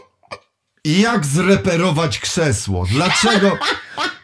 [0.84, 2.86] Jak zreperować krzesło?
[2.90, 3.58] Dlaczego?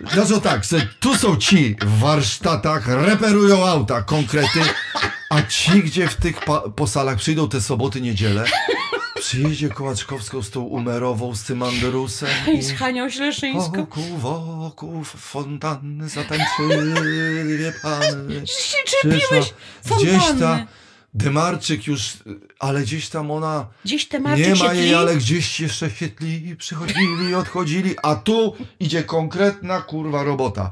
[0.00, 4.60] Dlaczego tak, że tu są ci w warsztatach, reperują auta, konkrety,
[5.30, 8.44] a ci, gdzie w tych pa- po salach przyjdą te soboty, niedziele,
[9.20, 13.70] przyjedzie Kołaczkowską z tą Umerową, z tym Andrusem I z Hanią Śleszyńską.
[13.76, 18.46] Wokół, wokół fontanny zatańczyły panny.
[18.46, 19.54] Się czepiłeś
[19.98, 20.66] Gdzieś ta fontanny.
[21.14, 22.12] Demarczyk już,
[22.58, 27.34] ale gdzieś tam ona Gdzieś tematy nie ma jej, ale gdzieś jeszcze się tli, przychodzili,
[27.34, 30.70] odchodzili, a tu idzie konkretna kurwa robota.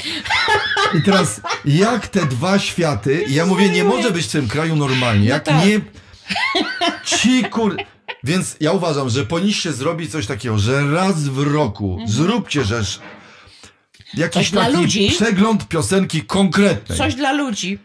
[0.98, 5.28] I teraz jak te dwa światy, ja mówię, nie może być w tym kraju normalnie,
[5.28, 5.66] No jak tak.
[5.66, 5.80] nie
[7.04, 7.76] ci kur...
[8.24, 13.00] Więc ja uważam, że powinniście zrobić coś takiego, że raz w roku zróbcie rzecz
[14.14, 14.72] jakiś Mhm.
[14.72, 16.98] Coś taki przegląd piosenki konkretnej.
[16.98, 17.78] Coś dla ludzi.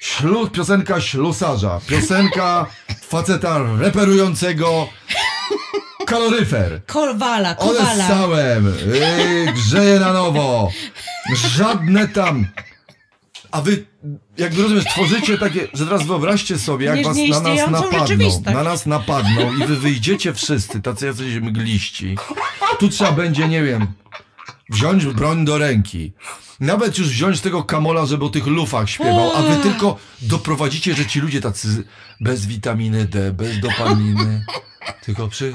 [0.00, 2.66] Ślu, piosenka ślusarza, piosenka
[3.08, 4.88] faceta reperującego
[6.06, 6.80] kaloryfer.
[6.86, 7.80] Kowala, kowala.
[7.80, 10.70] Odessałem, yy, grzeje na nowo,
[11.34, 12.46] żadne tam.
[13.50, 13.84] A wy,
[14.38, 18.62] jakby rozumiesz, tworzycie takie, że teraz wyobraźcie sobie, jak Nie- was na nas napadną, na
[18.62, 22.16] nas napadną i wy wyjdziecie wszyscy, tacy jacyś mgliści.
[22.78, 23.86] Tu trzeba będzie, nie wiem,
[24.70, 26.12] wziąć broń do ręki.
[26.60, 31.06] Nawet już wziąć tego kamola, żeby o tych lufach śpiewał, a wy tylko doprowadzicie, że
[31.06, 31.84] ci ludzie tacy
[32.20, 34.44] bez witaminy D, bez dopaminy,
[35.04, 35.52] tylko przy...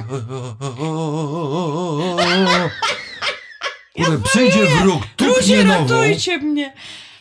[3.95, 5.79] Kurde, przyjdzie wróg, tupnie Ludzie, nową.
[6.01, 6.73] ratujcie mnie.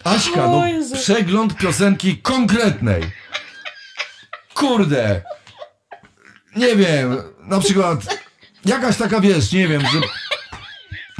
[0.04, 0.94] Aśka, O no Jezu.
[0.96, 3.02] przegląd piosenki konkretnej.
[4.54, 5.22] Kurde.
[6.56, 8.18] Nie wiem, na przykład
[8.64, 10.00] jakaś taka, wiesz, nie wiem, że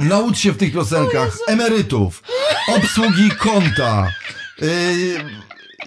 [0.01, 2.23] naucz się w tych piosenkach emerytów,
[2.67, 4.07] obsługi konta,
[4.61, 5.25] yy,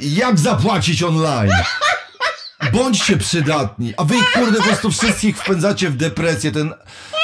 [0.00, 1.50] jak zapłacić online.
[2.72, 6.74] Bądźcie przydatni, a wy kurde po prostu wszystkich wpędzacie w depresję, ten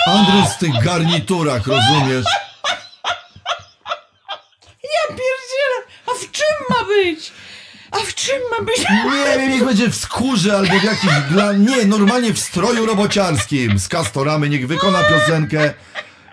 [0.07, 2.27] Andrus w tych garniturach, rozumiesz?
[4.83, 5.77] Ja pierdzielę.
[6.07, 7.33] A w czym ma być?
[7.91, 8.79] A w czym ma być?
[8.79, 11.53] Nie wiem, niech będzie w skórze albo w jakiś dla...
[11.53, 15.75] Nie, normalnie w stroju robociarskim z kastoramy, niech wykona piosenkę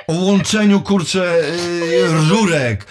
[0.08, 1.42] o łączeniu, kurczę,
[1.92, 2.86] yy, rurek.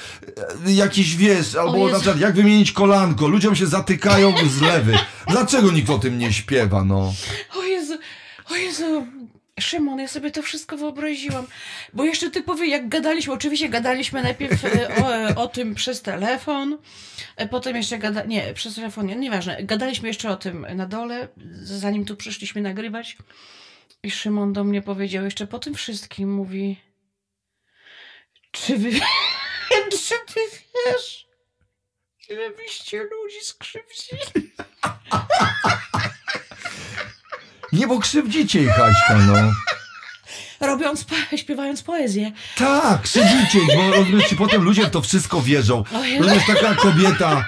[0.66, 3.28] Yy, Jakiś, wiesz, albo na przykład jak wymienić kolanko.
[3.28, 4.98] Ludziom się zatykają zlewy.
[5.28, 7.14] Dlaczego nikt o tym nie śpiewa, no?
[7.56, 7.98] O Jezu,
[8.50, 9.06] o Jezu.
[9.60, 11.46] Szymon, ja sobie to wszystko wyobraziłam.
[11.92, 14.96] Bo jeszcze typowy, jak gadaliśmy, oczywiście gadaliśmy najpierw e,
[15.36, 16.78] o, o tym przez telefon,
[17.36, 19.62] e, potem jeszcze gada, nie, przez telefon, nie, nieważne.
[19.62, 21.28] Gadaliśmy jeszcze o tym na dole,
[21.62, 23.16] zanim tu przyszliśmy nagrywać.
[24.02, 26.76] I Szymon do mnie powiedział jeszcze po tym wszystkim, mówi
[28.64, 28.90] czy wy,
[29.90, 30.40] czy ty
[30.86, 31.26] wiesz,
[32.28, 34.52] ile byście ludzi skrzywdzili?
[37.72, 39.34] Nie, bo krzywdzicie ich, Haśka, no.
[40.66, 42.32] robiąc, po- śpiewając poezję.
[42.56, 45.84] Tak, krzyczycie, ich, bo rozumiesz, ci potem ludzie w to wszystko wierzą.
[45.94, 46.18] Ojej.
[46.18, 47.44] Rozumiesz, taka kobieta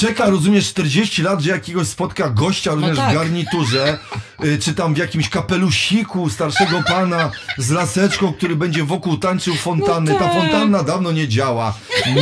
[0.00, 3.10] Czeka, rozumiesz, 40 lat, że jakiegoś spotka gościa, rozumiesz, tak.
[3.10, 3.98] w garniturze,
[4.44, 10.12] y, czy tam w jakimś kapelusiku starszego pana z laseczką, który będzie wokół tańczył fontanny.
[10.12, 10.34] No Ta tak.
[10.34, 11.74] fontanna dawno nie działa.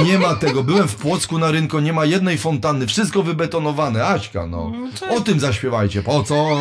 [0.04, 0.62] Nie ma tego.
[0.62, 2.86] Byłem w Płocku na rynku, nie ma jednej fontanny.
[2.86, 4.06] Wszystko wybetonowane.
[4.06, 4.72] Aśka, no.
[5.00, 6.02] to O tym zaśpiewajcie.
[6.02, 6.56] Po co?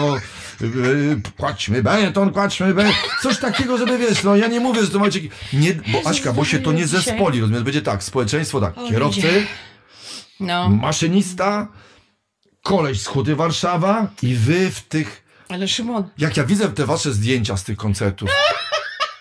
[1.38, 2.94] Kładźmy beton, kładźmy beton.
[3.22, 5.20] Coś takiego, żeby wiesz, no ja nie mówię, że to macie...
[5.54, 7.64] Nie, bo Aśka, bo się to nie zespoli, rozumiesz?
[7.64, 9.46] Będzie tak, społeczeństwo tak, kierowcy.
[10.44, 11.68] No, maszynista,
[12.64, 15.24] koleś z Huty Warszawa i wy w tych...
[15.50, 18.30] ale Szymon, Jak ja widzę te wasze zdjęcia z tych koncertów,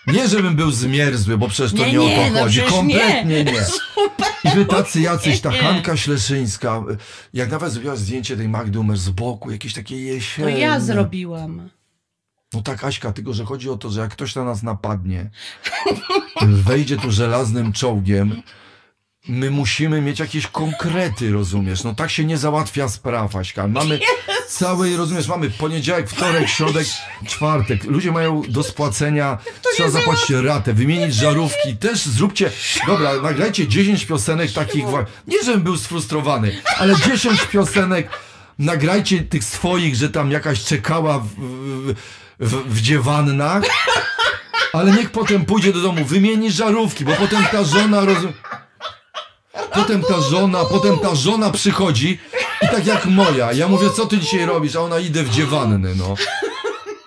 [0.07, 2.62] nie żebym był zmierzły, bo przecież to nie, o to no chodzi.
[2.62, 3.64] Kompletnie nie.
[3.95, 4.27] Super.
[4.45, 5.59] I wy tacy jacyś, ta Nie.
[5.59, 6.83] Hanka Śleszyńska,
[7.35, 10.59] jak nawet zrobiła zdjęcie tej Magdy Umer z boku, jakieś takie To jesienne.
[10.59, 11.68] ja zrobiłam.
[12.53, 15.31] No tak, Aśka, tylko że chodzi o to, że jak ktoś na nas napadnie,
[16.66, 18.43] wejdzie tu żelaznym czołgiem,
[19.29, 21.85] my musimy mieć jakieś konkrety, rozumiesz?
[21.85, 23.68] No tak się nie załatwia spraw, Aśka.
[23.68, 24.01] Mamy
[24.49, 26.87] cały, rozumiesz, mamy poniedziałek, wtorek, środek,
[27.27, 27.85] czwartek.
[27.85, 29.39] Ludzie mają do spłacenia,
[29.75, 31.77] trzeba zapłacić ratę, wymienić żarówki.
[31.77, 32.51] Też zróbcie,
[32.87, 34.85] dobra, nagrajcie 10 piosenek takich,
[35.27, 38.09] nie żebym był sfrustrowany, ale 10 piosenek,
[38.59, 41.95] nagrajcie tych swoich, że tam jakaś czekała w, w,
[42.41, 43.62] w, w dziewannach,
[44.73, 48.33] ale niech potem pójdzie do domu, wymieni żarówki, bo potem ta żona, rozum...
[49.75, 52.19] Potem ta żona, potem ta żona przychodzi
[52.63, 53.53] i tak jak moja.
[53.53, 54.77] Ja mówię, co ty dzisiaj robisz?
[54.77, 56.15] A ona idę w dziewanny, no.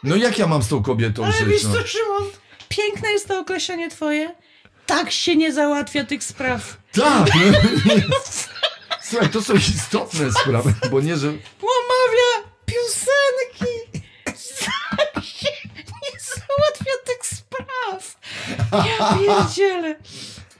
[0.03, 1.73] No jak ja mam z tą kobietą Ale żyć, wiesz no?
[1.73, 2.23] co, Szymon?
[2.69, 4.35] Piękne jest to określenie twoje.
[4.85, 6.77] Tak się nie załatwia tych spraw.
[6.91, 7.27] Tak,
[7.85, 7.91] no.
[9.09, 11.27] Słuchaj, to są istotne sprawy, bo nie, że...
[11.27, 14.01] Łamawia piosenki.
[14.65, 15.49] Tak się
[15.85, 18.17] nie załatwia tych spraw.
[18.71, 19.95] Ja pierdzielę.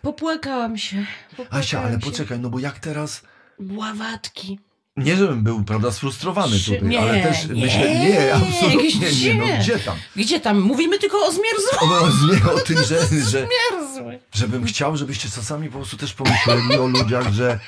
[0.06, 1.06] Popłakałam się.
[1.30, 1.99] Popłakałam Asia, ale się.
[1.99, 3.22] poczekaj, no bo jak teraz...
[3.70, 4.60] Ławatki.
[4.97, 9.36] Nie, żebym był, prawda, sfrustrowany Czy- tutaj, nie, ale też nie, myślę, nie, absolutnie gdzie?
[9.36, 9.95] nie, no gdzie tam?
[10.16, 10.62] Gdzie tam?
[10.62, 11.91] Mówimy tylko o zmierzłym.
[11.91, 13.01] O, nie, o tym, że,
[13.32, 14.20] że, Zmierzły.
[14.34, 17.60] żebym chciał, żebyście czasami po prostu też pomyśleli o ludziach, że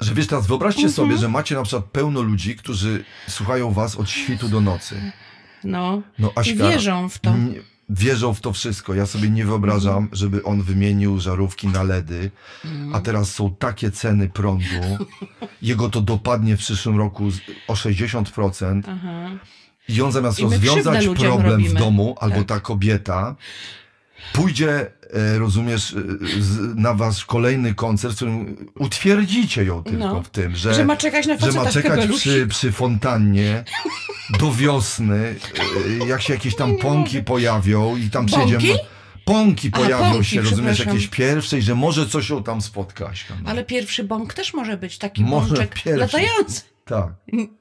[0.00, 0.94] Że wiesz, teraz wyobraźcie Mhm.
[0.94, 5.12] sobie, że macie na przykład pełno ludzi, którzy słuchają was od świtu do nocy.
[5.64, 6.02] No.
[6.18, 7.34] No I Aśka, wierzą w to.
[7.92, 8.94] Wierzą w to wszystko.
[8.94, 12.30] Ja sobie nie wyobrażam, żeby on wymienił żarówki na LEDy,
[12.92, 14.64] a teraz są takie ceny prądu.
[15.62, 17.24] Jego to dopadnie w przyszłym roku
[17.68, 18.82] o 60%.
[18.88, 19.30] Aha.
[19.88, 21.80] I on zamiast I rozwiązać problem w robimy.
[21.80, 22.46] domu, albo Tak.
[22.46, 23.34] ta kobieta,
[24.32, 24.90] pójdzie,
[25.38, 25.96] rozumiesz, e,
[26.74, 30.22] na wasz kolejny koncert, w którym utwierdzicie ją tylko No.
[30.22, 33.64] w tym, że, Że ma czekać na że ma czekać przy, przy fontannie
[34.40, 35.34] do wiosny,
[36.00, 38.26] e, jak się jakieś tam pąki pojawią i tam.
[38.26, 38.72] Pąki?
[39.24, 43.06] Pąki A, pojawią pąki, się, rozumiesz, jakieś pierwsze i że może coś ją tam spotka.
[43.08, 43.50] Aśka, no.
[43.50, 45.96] Ale pierwszy bąk też może być taki Może bączek pierwszy.
[45.96, 46.60] latający.
[46.84, 47.08] Tak.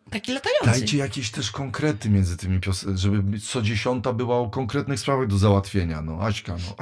[0.09, 0.65] Taki latający.
[0.65, 5.37] Dajcie jakieś też konkrety między tymi piosenkami, żeby co dziesiąta była o konkretnych sprawach do
[5.37, 6.01] załatwienia.
[6.01, 6.75] No, Aśka, no.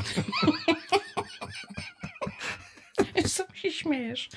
[3.30, 4.30] Co się śmiejesz?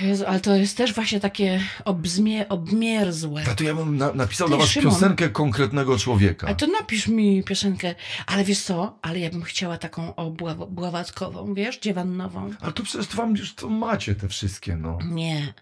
[0.00, 3.44] Jezu, ale to jest też właśnie takie obzmie, obmierzłe.
[3.50, 4.92] A to ja bym na, napisał Ty, dla was Szymon.
[4.92, 6.48] piosenkę konkretnego człowieka.
[6.48, 7.94] A to napisz mi piosenkę.
[8.26, 8.98] Ale wiesz co?
[9.02, 11.78] Ale ja bym chciała taką o bław- bławatkową, wiesz?
[11.78, 12.50] Dziewannową.
[12.60, 14.98] Ale to przecież wam już to macie te wszystkie, no.
[15.04, 15.54] Nie.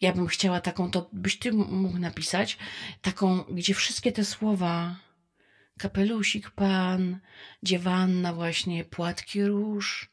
[0.00, 2.58] Ja bym chciała taką, to byś ty mógł napisać,
[3.02, 4.96] taką, gdzie wszystkie te słowa
[5.78, 7.18] kapelusik pan,
[7.62, 10.10] dziewanna właśnie, płatki róż,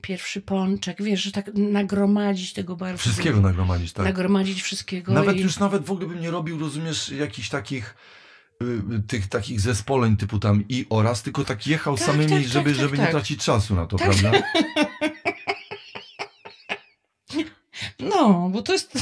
[0.00, 2.98] pierwszy pączek, wiesz, że tak nagromadzić tego bardzo.
[2.98, 4.04] Wszystkiego nagromadzić, tak.
[4.04, 5.12] Nagromadzić wszystkiego.
[5.12, 5.40] Nawet i...
[5.40, 7.94] już nawet w ogóle bym nie robił, rozumiesz, jakichś takich
[8.62, 12.48] y, tych takich zespoleń typu tam i oraz, tylko tak jechał Tak, samymi, tak, tak,
[12.48, 13.12] żeby, tak, żeby nie tak.
[13.12, 14.10] tracić czasu na to, Tak.
[14.10, 14.42] prawda?
[17.98, 18.98] No, bo to jest...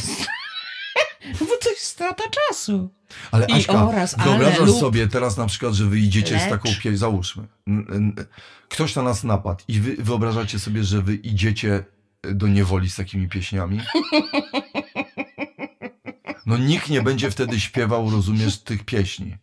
[1.41, 2.91] bo to jest strata czasu.
[3.31, 6.43] Ale I Aśka, oraz, ale wyobrażasz lub- sobie teraz na przykład, że wy idziecie z
[6.43, 6.51] Lecz.
[6.51, 7.47] taką pieśń, załóżmy,
[8.68, 11.85] ktoś na nas napadł i wy wyobrażacie sobie, że wy idziecie
[12.22, 13.81] do niewoli z takimi pieśniami?
[16.47, 19.37] No nikt nie będzie wtedy śpiewał, rozumiesz, tych pieśni.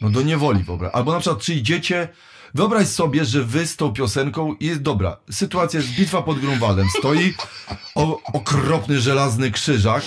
[0.00, 0.90] No do niewoli wyobraź.
[0.94, 2.08] Albo na przykład, czy idziecie,
[2.54, 7.34] wyobraź sobie, że wy z tą piosenką jest dobra, sytuacja jest bitwa pod Grunwaldem, stoi
[7.94, 10.02] o, okropny żelazny krzyżak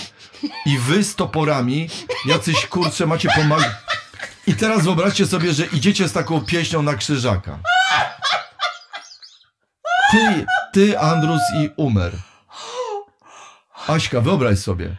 [0.66, 1.90] i wy z toporami,
[2.26, 3.72] jacyś kurcze macie pomagać.
[4.48, 7.60] I teraz wyobraźcie sobie, że idziecie z taką pieśnią na krzyżaka.
[10.12, 12.12] Ty, ty, Andrus i Umer.
[13.88, 14.96] Aśka, wyobraź sobie.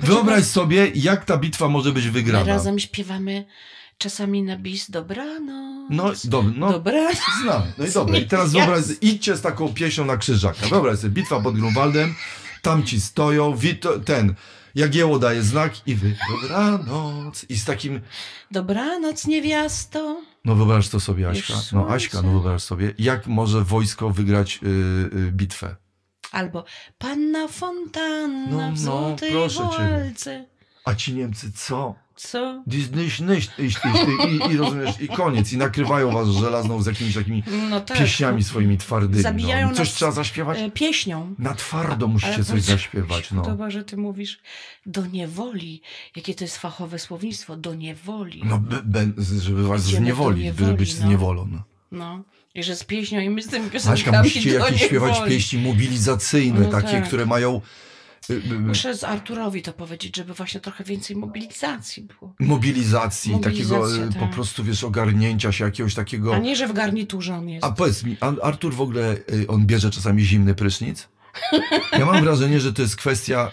[0.00, 2.44] Wyobraź sobie, jak ta bitwa może być wygrana.
[2.44, 3.44] razem śpiewamy
[3.98, 5.71] czasami na bis dobranoc.
[5.90, 7.16] No, do, no Dobranoc.
[7.42, 7.62] znam.
[7.78, 10.66] No i dobra, i teraz wyobraź, idźcie z taką pieśnią na krzyżaka.
[10.68, 12.14] Wyobraź sobie, bitwa pod Grunwaldem,
[12.62, 14.34] tam ci stoją, Wito, ten,
[14.74, 17.44] Jagiełło daje znak i wy, dobranoc.
[17.48, 18.00] I z takim,
[18.50, 20.22] Dobranoc, niewiasto.
[20.44, 21.54] no wyobraź to sobie, Aśka.
[21.72, 25.76] No Aśka, no wyobraź sobie, jak może wojsko wygrać y, y, bitwę.
[26.32, 26.64] Albo
[26.98, 29.88] Panna Fontanna No, w no, złotej proszę cię.
[30.02, 30.46] walce.
[30.84, 31.94] A ci Niemcy co?
[32.28, 32.62] Co?
[32.92, 33.20] Nyś,
[33.58, 33.80] iść,
[34.48, 35.52] i, i rozumiesz, i koniec.
[35.52, 37.98] I nakrywają was żelazną z jakimiś takimi No tak.
[37.98, 39.22] pieśniami swoimi twardymi.
[39.22, 39.74] Zabijają no.
[39.74, 40.58] Coś nas- trzeba zaśpiewać?
[40.58, 41.34] E, Pieśnią.
[41.38, 43.42] Na twardo musicie Ale coś zaśpiewać, no.
[43.42, 44.40] Podoba, że ty mówisz
[44.86, 45.82] do niewoli.
[46.16, 47.56] Jakie to jest fachowe słownictwo?
[47.56, 48.42] Do niewoli.
[48.44, 49.06] No, be, be,
[49.40, 51.08] żeby was Idziemy zniewolić, niewoli, żeby być no.
[51.08, 51.48] niewolą.
[51.52, 51.62] No.
[51.92, 52.22] No.
[52.54, 55.30] I że z pieśnią i my z tymi piosenkami Aśka, musicie jakieś śpiewać niewoli.
[55.32, 57.06] pieśni mobilizacyjne, No takie, tak.
[57.06, 57.60] które mają
[58.60, 62.34] Muszę z Arturowi to powiedzieć, żeby właśnie trochę więcej mobilizacji było.
[62.40, 64.30] mobilizacji, takiego Mobilizacja, y, po tak.
[64.30, 66.34] prostu, wiesz, ogarnięcia się jakiegoś takiego...
[66.34, 67.64] A nie, że w garniturze on jest.
[67.64, 71.08] A powiedz mi, Ar- Artur w ogóle, y, on bierze czasami zimny prysznic?
[71.98, 73.50] Ja mam wrażenie, że to jest kwestia...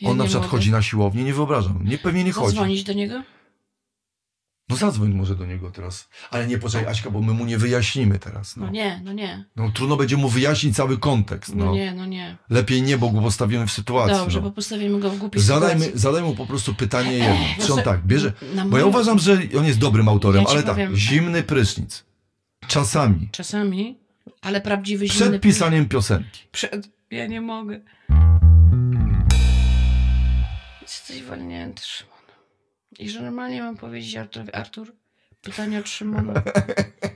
[0.00, 0.50] Ja On na przykład mogę.
[0.50, 1.84] chodzi na siłownię, nie wyobrażam.
[1.84, 2.46] Nie, pewnie nie chodzi.
[2.48, 3.22] Zadzwonić do niego?
[4.68, 6.08] No zadzwoń może do niego teraz.
[6.30, 8.56] Ale nie poczekaj, Aśka, bo my mu nie wyjaśnimy teraz.
[8.56, 8.66] No.
[8.66, 9.44] No nie, no nie.
[9.56, 11.54] No, trudno będzie mu wyjaśnić cały kontekst.
[11.54, 11.72] No, No.
[11.72, 12.36] nie, no nie.
[12.50, 14.16] Lepiej nie, bo go postawimy w sytuacji.
[14.16, 14.42] Dobrze, no.
[14.44, 16.00] bo postawimy go w głupiej Zadajmy, sytuacji.
[16.00, 17.34] zadaj mu po prostu pytanie jedno.
[17.56, 18.32] Czy on Proszę, tak bierze?
[18.54, 21.42] na Bo ja uważam, że on jest dobrym autorem, Ja ci ale tak, powiem- zimny
[21.42, 22.04] prysznic.
[22.66, 23.28] Czasami.
[23.32, 23.98] Czasami,
[24.42, 25.28] ale prawdziwy zimny...
[25.30, 26.42] Przed pisaniem piosenki.
[26.52, 26.88] Przed...
[27.10, 27.80] Ja nie mogę.
[30.82, 32.17] Jesteś walnięty, Szymon.
[32.98, 34.92] I że normalnie mam powiedzieć Arturowi, Artur,
[35.42, 36.42] pytanie od Szymona.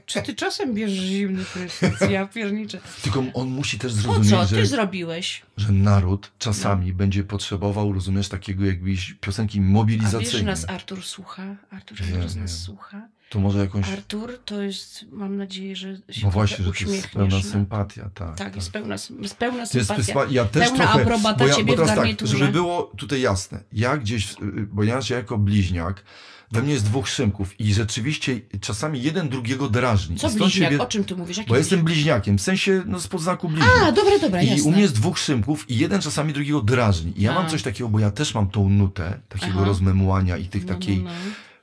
[0.07, 2.11] Czy ty czasem bierzesz zimny prysznic?
[2.11, 2.81] Ja pierniczę.
[3.03, 4.47] Tylko on musi też Po zrozumieć, co?
[4.47, 5.43] Ty że, zrobiłeś.
[5.57, 10.45] że naród czasami będzie potrzebował, rozumiesz, takiego jakbyś piosenki A wiesz, że mobilizacyjnej.
[10.45, 11.57] nas Artur słucha?
[11.71, 12.49] Artur Wiem, nas wiem.
[12.49, 13.09] słucha.
[13.33, 13.89] To może jakąś...
[13.89, 17.43] Artur to jest, mam nadzieję, że się No właśnie, że to jest pełna no.
[17.43, 18.37] sympatia, tak.
[18.37, 20.13] Tak, jest pełna, jest pełna To jest sympatia.
[20.15, 22.93] wyspa- ja też Pełna trochę, aprobata bo ja, ciebie bo teraz w tak, żeby było
[22.97, 24.37] tutaj jasne, ja gdzieś, y,
[24.73, 26.05] bo ja jako bliźniak,
[26.51, 30.17] we mnie jest dwóch szymków i rzeczywiście czasami jeden drugiego drażni.
[30.17, 30.71] Co stąd bliźniak?
[30.71, 31.37] się wie- O czym ty mówisz?
[31.37, 31.95] Jaki Bo jestem bliźniak?
[31.97, 33.71] bliźniakiem, w sensie no, z podznaku bliźniak.
[33.83, 34.65] A, dobra, dobra, I jasne.
[34.65, 37.13] u mnie jest dwóch szymków i jeden czasami drugiego drażni.
[37.17, 37.49] I ja mam A.
[37.49, 39.65] coś takiego, bo ja też mam tą nutę takiego Aha.
[39.65, 41.11] rozmemłania i tych No, takiej, no, no.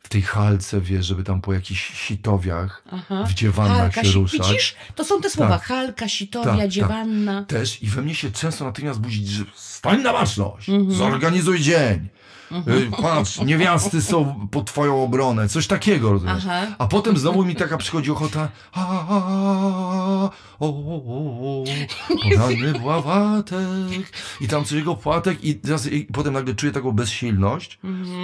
[0.09, 3.23] W tej halce, wiesz, żeby tam po jakichś sitowiach Aha.
[3.29, 4.47] w dziewannach Halka, się si- ruszać.
[4.47, 4.75] Widzisz?
[4.95, 5.57] To są te słowa.
[5.57, 5.67] Tak.
[5.67, 6.69] Halka, sitowia, Tak, tak.
[6.69, 7.43] dziewanna.
[7.45, 10.91] Też i we mnie się często natychmiast budzi, że stań na baczność, Mhm.
[10.97, 12.07] zorganizuj dzień.
[12.51, 16.43] Y, Patrz, niewiasty są pod twoją obronę, coś takiego, rozumiesz?
[16.47, 16.67] Aha.
[16.77, 19.19] A potem znowu mi taka przychodzi ochota, a, a, a,
[20.59, 20.95] o, o,
[21.61, 21.63] o,
[22.23, 23.57] poranny bławatek
[24.41, 27.79] i tam coś jego płatek i, teraz, i potem nagle czuję taką bezsilność,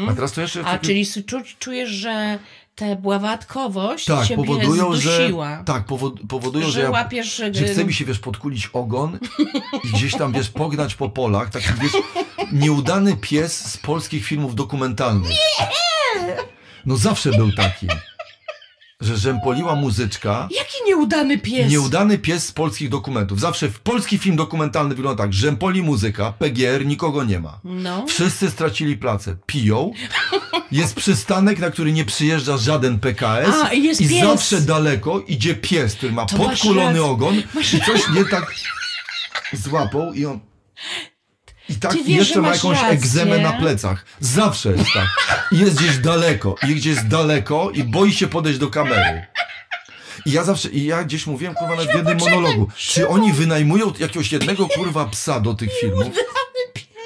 [0.09, 0.59] a teraz to jeszcze...
[0.59, 0.75] Mhm.
[0.75, 2.39] A, czyli s- czu, czujesz, że
[2.75, 5.29] tę bławatkowość tak, ciebie powodują, że,
[5.65, 7.35] tak, powod, powodują, że, że ja, łapiesz...
[7.35, 9.19] Że, że chce mi się, wiesz, podkulić ogon
[9.83, 11.91] i gdzieś tam, wiesz, pognać po polach, taki, wiesz,
[12.51, 15.31] nieudany pies z polskich filmów dokumentalnych.
[16.85, 17.87] No zawsze był taki,
[19.01, 21.71] że rzępoliła muzyczka, Jaki nieudany pies?
[21.71, 23.39] nieudany pies z polskich dokumentów.
[23.39, 27.59] Zawsze w polski film dokumentalny wygląda tak, rzępoli muzyka, PGR, nikogo nie ma.
[27.63, 28.05] No.
[28.07, 29.91] Wszyscy stracili pracę, piją,
[30.71, 34.21] jest przystanek, na który nie przyjeżdża żaden PKS A, i jest i pies.
[34.21, 37.35] zawsze daleko idzie pies, który ma To masz podkulony ogon
[37.73, 38.55] i coś nie tak
[39.53, 40.39] złapał i on...
[41.69, 42.89] I tak Ty wiesz, jeszcze ma jakąś rację.
[42.89, 44.05] egzemę na plecach.
[44.19, 45.07] Zawsze jest tak.
[45.51, 46.55] I jest gdzieś daleko.
[46.63, 49.25] I gdzieś jest daleko i boi się podejść do kamery.
[50.25, 53.93] I ja zawsze, i ja gdzieś mówiłem, kurwa, nawet w jednym monologu, czy oni wynajmują
[53.99, 56.07] jakiegoś jednego, kurwa, psa do tych filmów?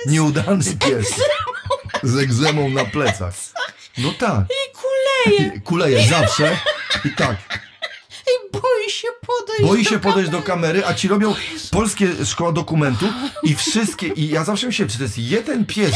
[0.05, 1.07] Nieudany pies.
[2.03, 3.33] Z egzemą na plecach.
[3.97, 4.45] No tak.
[4.45, 5.61] I kuleje.
[5.61, 6.57] Kuleje zawsze.
[7.05, 7.37] I tak.
[8.29, 11.35] I boi się podejść Boi do się podejść do kamery, a ci robią
[11.71, 13.05] polskie szkoła dokumentu
[13.43, 15.95] i wszystkie, i ja zawsze myślałem, czy to jest jeden pies,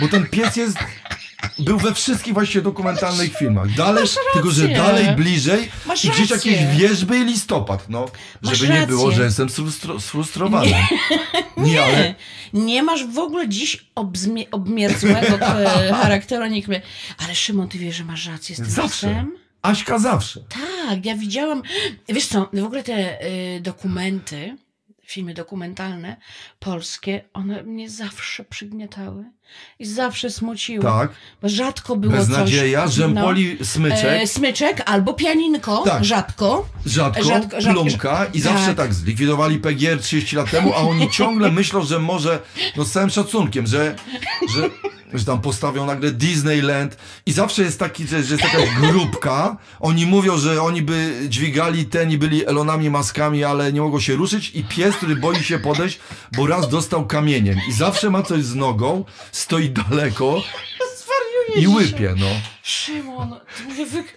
[0.00, 0.76] bo ten pies jest,
[1.58, 3.74] był we wszystkich właściwie dokumentalnych filmach.
[3.74, 4.76] Dalej, tylko że rację.
[4.76, 6.52] dalej, bliżej Masz i gdzieś rację.
[6.52, 8.06] jakieś wierzby i listopad, no.
[8.42, 9.16] Masz Żeby nie było, rację.
[9.16, 10.74] że jestem sfrustro, sfrustrowany.
[11.56, 12.14] Nie, ale...
[12.52, 16.82] Nie masz w ogóle dziś obzmie- obmierzłego e, charakteru, mnie.
[17.24, 19.06] Ale Szymon, ty wiesz, że masz rację z tym Zawsze.
[19.06, 19.32] psem?
[19.62, 20.40] Aśka zawsze.
[20.48, 21.62] Tak, ja widziałam.
[22.08, 24.56] Wiesz co, w ogóle te y, dokumenty,
[25.02, 26.16] filmy dokumentalne
[26.58, 29.24] polskie, one mnie zawsze przygniatały
[29.78, 30.84] i zawsze smuciły.
[30.84, 31.10] Tak.
[31.42, 32.94] Bo rzadko było Beznadzieja, coś.
[32.94, 36.04] rzępoli smyczek, E, smyczek albo pianinko, Tak.
[36.04, 36.68] rzadko.
[36.86, 38.52] rzadko, rzadko- plumka i tak.
[38.52, 42.38] zawsze tak zlikwidowali PGR 30 lat temu, a oni ciągle myślą, że może,
[42.76, 43.96] no z całym szacunkiem, że,
[44.54, 44.70] że
[45.14, 46.96] że tam postawią nagle Disneyland
[47.26, 51.84] i zawsze jest taki, że, że jest jakaś grupka, oni mówią, że oni by dźwigali
[51.84, 55.58] ten i byli Elonami maskami, ale nie mogą się ruszyć i pies, który boi się
[55.58, 56.00] podejść,
[56.36, 59.04] bo raz dostał kamieniem i zawsze ma coś z nogą,
[59.40, 60.42] stoi daleko
[61.62, 62.26] i łypie, no.
[62.62, 64.04] Szymon, ty mówię, wy...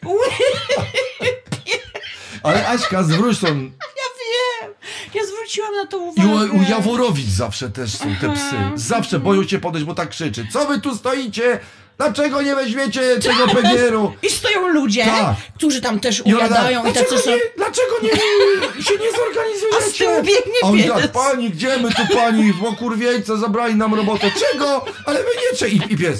[2.43, 3.47] Ale Aśka, zwróć tą...
[4.01, 4.73] Ja wiem!
[5.13, 6.51] Ja zwróciłam na to I uwagę.
[6.51, 8.55] u, u Jaworowic zawsze też są te psy.
[8.59, 8.71] Aha.
[8.75, 10.47] Zawsze boją się podejść, bo tak krzyczy.
[10.53, 11.59] Co wy tu stoicie?
[11.97, 14.13] Dlaczego nie weźmiecie tego PGR-u?
[14.27, 15.35] I stoją ludzie, Tak.
[15.57, 17.29] którzy tam też tak, ujadają i tacy dlaczego są...
[17.31, 18.09] nie, dlaczego nie,
[18.85, 19.77] się nie zorganizujecie?
[19.77, 20.93] A z tyłu biegnie A oni pies.
[20.93, 22.53] tak, pani, gdzie my tu pani?
[22.53, 24.31] Bo kurwiejce zabrali nam robotę.
[24.51, 24.85] Czego?
[25.05, 25.69] Ale wy nie cze...
[25.69, 26.19] I, I pies.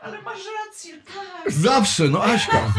[0.00, 0.94] Ale masz rację,
[1.96, 2.72] Zawsze, no Aśka.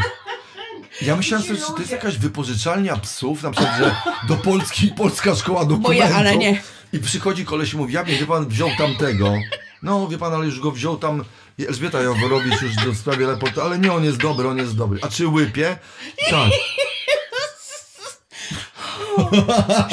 [1.02, 3.94] Ja myślałem sobie, że to jest jakaś wypożyczalnia psów, na przykład, że
[4.28, 6.10] do Polski, polska szkoła dokumentów.
[6.10, 6.62] Moja, ale nie.
[6.92, 9.34] I przychodzi koleś i mówi, ja wie pan, wziął tamtego.
[9.82, 11.24] No, wie pan, ale już go wziął tam
[11.68, 15.00] Elżbieta Jaworowicz już do sprawie raportu, ale nie, on jest dobry, on jest dobry.
[15.02, 15.76] A czy łypie?
[16.30, 16.50] Tak.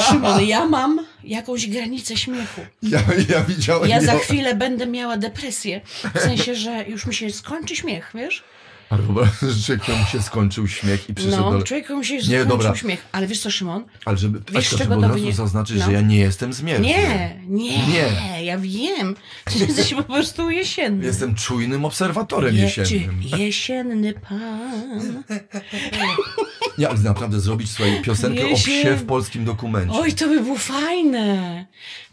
[0.09, 2.65] Szymon, ja mam jakąś granicę śmiechu.
[2.83, 2.99] Ja,
[3.29, 3.89] ja widziałem.
[3.89, 5.81] Ja za chwilę będę miała depresję.
[6.15, 8.43] W sensie, że już mi się skończy śmiech, wiesz?
[8.89, 11.63] A wyobraź sobie, że człowiekowi się skończył śmiech i przyszedł No, do...
[11.63, 12.75] człowiekomu się Nie, skończył dobra.
[12.75, 13.05] śmiech.
[13.11, 13.83] Ale wiesz co, Szymon?
[14.05, 15.85] Ale żeby, Wiesz, czego żeby od razu wynie- zaznaczyć, No.
[15.85, 16.83] że ja nie jestem zmierzchu.
[16.83, 18.43] Nie, nie, Nie.
[18.45, 19.15] ja wiem.
[19.45, 21.05] Ty jesteś po prostu jesienny.
[21.05, 23.21] Jestem czujnym obserwatorem Je- jesiennym.
[23.23, 25.23] Jesienny pan.
[26.77, 29.93] Jak naprawdę zrobić swoją piosenkę o psie w polskim dokumencie?
[29.99, 31.65] Oj, to by było fajne.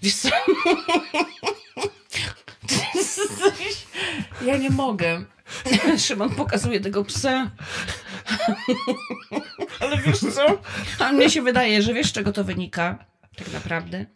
[0.03, 0.29] Wiesz co?
[4.47, 5.25] Ja nie mogę.
[6.07, 7.51] Szymon pokazuje tego psa.
[9.81, 10.59] Ale wiesz co?
[10.99, 13.05] A mnie się wydaje, że wiesz, z czego to wynika
[13.37, 14.07] tak naprawdę?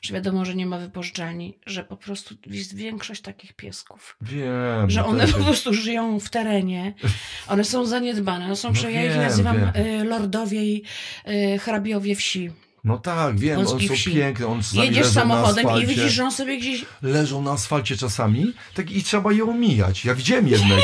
[0.00, 4.16] Że wiadomo, że nie ma wypożyczalni, że po prostu jest większość takich piesków.
[4.20, 4.90] Wiem.
[4.90, 6.94] Że no one po prostu żyją w terenie.
[7.48, 8.44] One są zaniedbane.
[8.44, 9.86] One są, No że ja ich nazywam wiem.
[10.00, 10.82] y, lordowie i
[11.28, 12.50] y, hrabiowie wsi.
[12.84, 14.10] No tak, wiem, one Polskiej są wsi.
[14.14, 16.84] piękne, czasami Jedziesz samochodem i widzisz, że on sobie gdzieś...
[17.02, 20.04] Leżą na asfalcie czasami tak, i trzeba je omijać.
[20.04, 20.82] Ja widziałem jednego.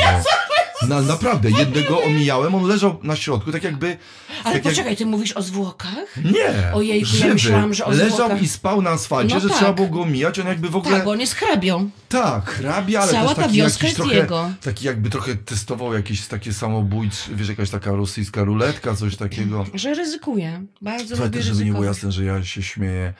[0.87, 3.97] Na, naprawdę, jednego omijałem, on leżał na środku, tak jakby...
[4.43, 6.15] Ale tak jak- poczekaj, ty mówisz o zwłokach?
[6.25, 7.33] Nie, Ojejku, ja żywy.
[7.33, 8.41] myślałam, że o Leżał zwłokach.
[8.41, 9.57] i spał na asfalcie, No że tak.
[9.57, 10.95] trzeba było go omijać, on jakby w ogóle...
[10.95, 11.89] Tak, bo on jest hrabią.
[12.09, 14.51] Tak, hrabia, ale Cała też ta taki wioska jakiś jest trochę, jego.
[14.63, 19.65] taki jakby trochę testował jakieś takie samobójcze, wiesz, jakaś taka rosyjska ruletka, coś takiego.
[19.73, 20.61] Że ryzykuje.
[20.81, 23.13] Bardzo Słuchaj, lubię też, żeby nie było jasne, że ja się śmieję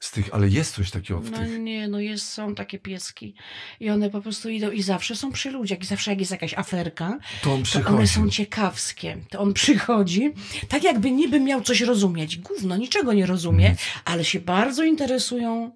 [0.00, 1.58] z tych, ale jest coś takiego w No tych.
[1.58, 3.34] nie, no jest, są takie pieski.
[3.80, 5.80] I one po prostu idą i zawsze są przy ludziach.
[5.80, 7.96] I zawsze jak jest jakaś aferka, To on to przychodzi.
[7.96, 9.16] one są ciekawskie.
[9.30, 10.30] To on przychodzi,
[10.68, 12.36] tak jakby niby miał coś rozumieć.
[12.38, 15.70] Gówno, niczego nie rozumie, ale się bardzo interesują,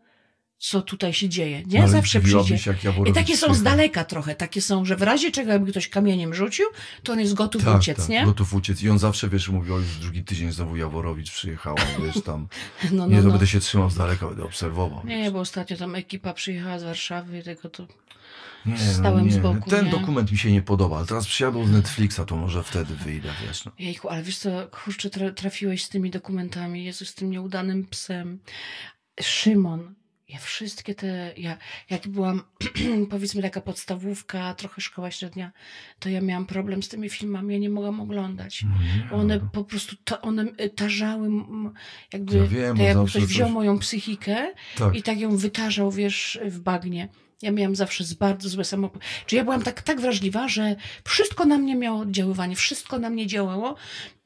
[0.60, 1.62] co tutaj się dzieje.
[1.66, 1.78] Nie?
[1.78, 2.92] No, ale zawsze dziwiłabyś, przyjdzie.
[3.06, 4.34] I takie są z daleka trochę.
[4.34, 6.66] Takie są, że w razie czego jakby ktoś kamieniem rzucił,
[7.02, 8.24] to on jest gotów Tak, uciec, tak, nie?
[8.24, 8.82] gotów uciec.
[8.82, 12.48] I on zawsze, wiesz, mówił, już drugi tydzień znowu Jaworowicz przyjechał, wiesz, tam.
[12.92, 13.30] No, nie, no, to no.
[13.30, 15.06] będę się trzymał z daleka, będę obserwował.
[15.06, 17.86] Nie, bo ostatnio tam ekipa przyjechała z Warszawy i tego to...
[18.66, 19.90] Nie, stałem z boku, Ten nie?
[19.90, 23.64] dokument mi się nie podoba, ale teraz przyjadą z Netflixa, to może wtedy wyjdę, wiesz.
[23.64, 23.72] No.
[23.78, 24.50] Jejku, ale wiesz co,
[24.84, 28.38] kurczę, tra- trafiłeś z tymi dokumentami, Jezus, z tym nieudanym psem.
[29.20, 29.94] Szymon,
[30.32, 31.56] ja wszystkie te, ja,
[31.90, 32.42] jak byłam,
[33.10, 35.52] powiedzmy taka podstawówka, trochę szkoła średnia,
[35.98, 38.62] to ja miałam problem z tymi filmami, ja nie mogłam oglądać.
[38.62, 39.48] Nie, One no.
[39.52, 41.28] po prostu, to, one y, tarzały,
[42.12, 44.94] jakby, Ja wiem, tak zawsze ktoś wziął coś- moją psychikę Tak.
[44.96, 47.08] i tak ją wytarzał, wiesz, w bagnie.
[47.42, 48.98] Ja miałam zawsze bardzo złe samop...
[49.26, 53.26] Czy ja byłam tak, tak wrażliwa, że wszystko na mnie miało oddziaływanie, wszystko na mnie
[53.26, 53.74] działało.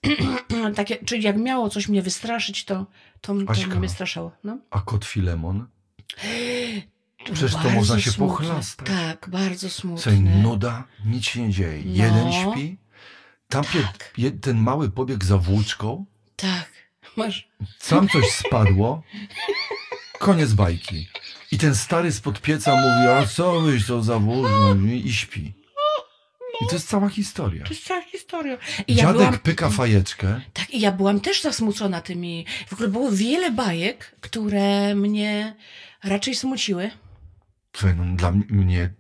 [0.77, 2.87] Takie, czyli jak miało coś mnie wystraszyć, to,
[3.21, 3.67] to, to Aśka.
[3.71, 4.33] mnie wystraszało.
[4.45, 4.59] No.
[4.71, 5.67] A kot Filemon?
[7.25, 8.37] Przecież to bardzo można się smutne.
[8.37, 8.87] pochlastać.
[8.87, 10.03] Tak, bardzo smutne.
[10.03, 11.83] Słuchaj, nuda, nic się nie dzieje.
[11.87, 12.05] No.
[12.05, 12.77] Jeden śpi,
[13.49, 14.13] tam Tak.
[14.19, 16.05] je, ten mały pobieg za włóczką,
[16.37, 16.71] Tak.
[17.17, 17.49] Masz...
[17.79, 19.03] sam coś spadło,
[20.19, 21.09] koniec bajki.
[21.53, 25.53] I ten stary spod pieca mówi, a co wyś to za włóczką i śpi.
[26.63, 27.65] I to jest cała historia.
[27.65, 28.59] To jest cała historia.
[28.87, 32.47] I ja Dziadek byłam, pyka fajeczkę, tak, i ja byłam też zasmucona tymi...
[32.67, 35.57] W ogóle było wiele bajek, które mnie
[36.05, 36.91] raczej smuciły.
[37.77, 38.91] Słuchaj, no, dla mnie,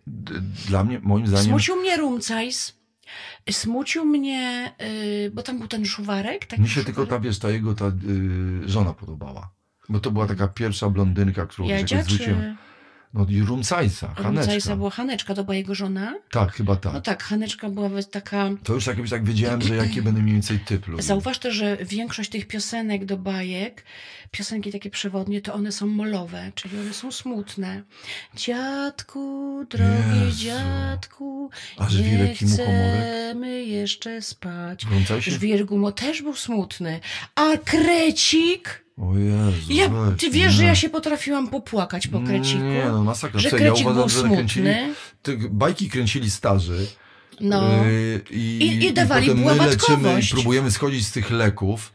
[0.68, 2.78] dla mnie, moim zdaniem, Smucił mnie Rumcajs.
[3.50, 4.72] Smucił mnie,
[5.26, 6.46] y, bo tam był ten szuwarek.
[6.46, 7.22] Taki mi się tylko szuwarek.
[7.22, 9.50] ta, wiesz, ta jego ta y, żona podobała.
[9.88, 12.56] Bo to była taka pierwsza blondynka, którą Jadzia zwróciłem.
[13.14, 14.28] No i Rumcajsa, Haneczka.
[14.28, 16.14] Rumcajsa była Haneczka, to była jego żona?
[16.30, 16.92] Tak, chyba tak.
[16.92, 18.50] No tak, Haneczka była taka...
[18.62, 21.02] To już jakoś tak wiedziałem, że jaki będę mniej więcej typ lubił.
[21.02, 23.84] Zauważ też, że większość tych piosenek do bajek,
[24.30, 27.82] piosenki takie przewodnie, to one są molowe, czyli one są smutne.
[28.36, 30.38] Dziadku, drogi Jezu.
[30.38, 34.84] dziadku, A nie chcemy jeszcze spać.
[34.84, 35.30] Rumcajsie?
[35.30, 37.00] Żwirek Gumo też był smutny.
[37.34, 38.83] A krecik?
[38.98, 40.50] O Jezu, Ja, weź, ty wiesz, nie.
[40.50, 42.62] że ja się potrafiłam popłakać po kreciku?
[42.62, 43.40] Nie, no masakra.
[43.40, 44.70] Że ja uważam, był że kręcili,
[45.22, 46.86] te bajki kręcili starzy.
[47.40, 47.84] No.
[47.84, 51.92] Yy, i, I- i dawali potem my leczymy i próbujemy schodzić z tych leków.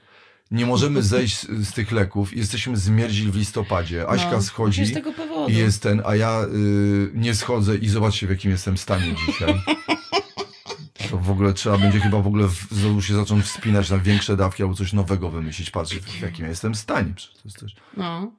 [0.51, 2.37] Nie możemy zejść z, z tych leków.
[2.37, 4.07] Jesteśmy zmierzli w listopadzie.
[4.09, 5.51] Aśka no, schodzi z tego powodu.
[5.51, 9.53] i jest ten, a ja y, nie schodzę i zobaczcie w jakim jestem stanie dzisiaj.
[11.10, 14.64] To w ogóle trzeba będzie chyba w ogóle znowu się zacząć wspinać na większe dawki
[14.64, 15.72] albo coś nowego wymyślić.
[15.72, 17.14] Patrzcie w, jakim ja jestem stanie.
[17.16, 17.76] Przecież to jest też...
[17.97, 18.32] No.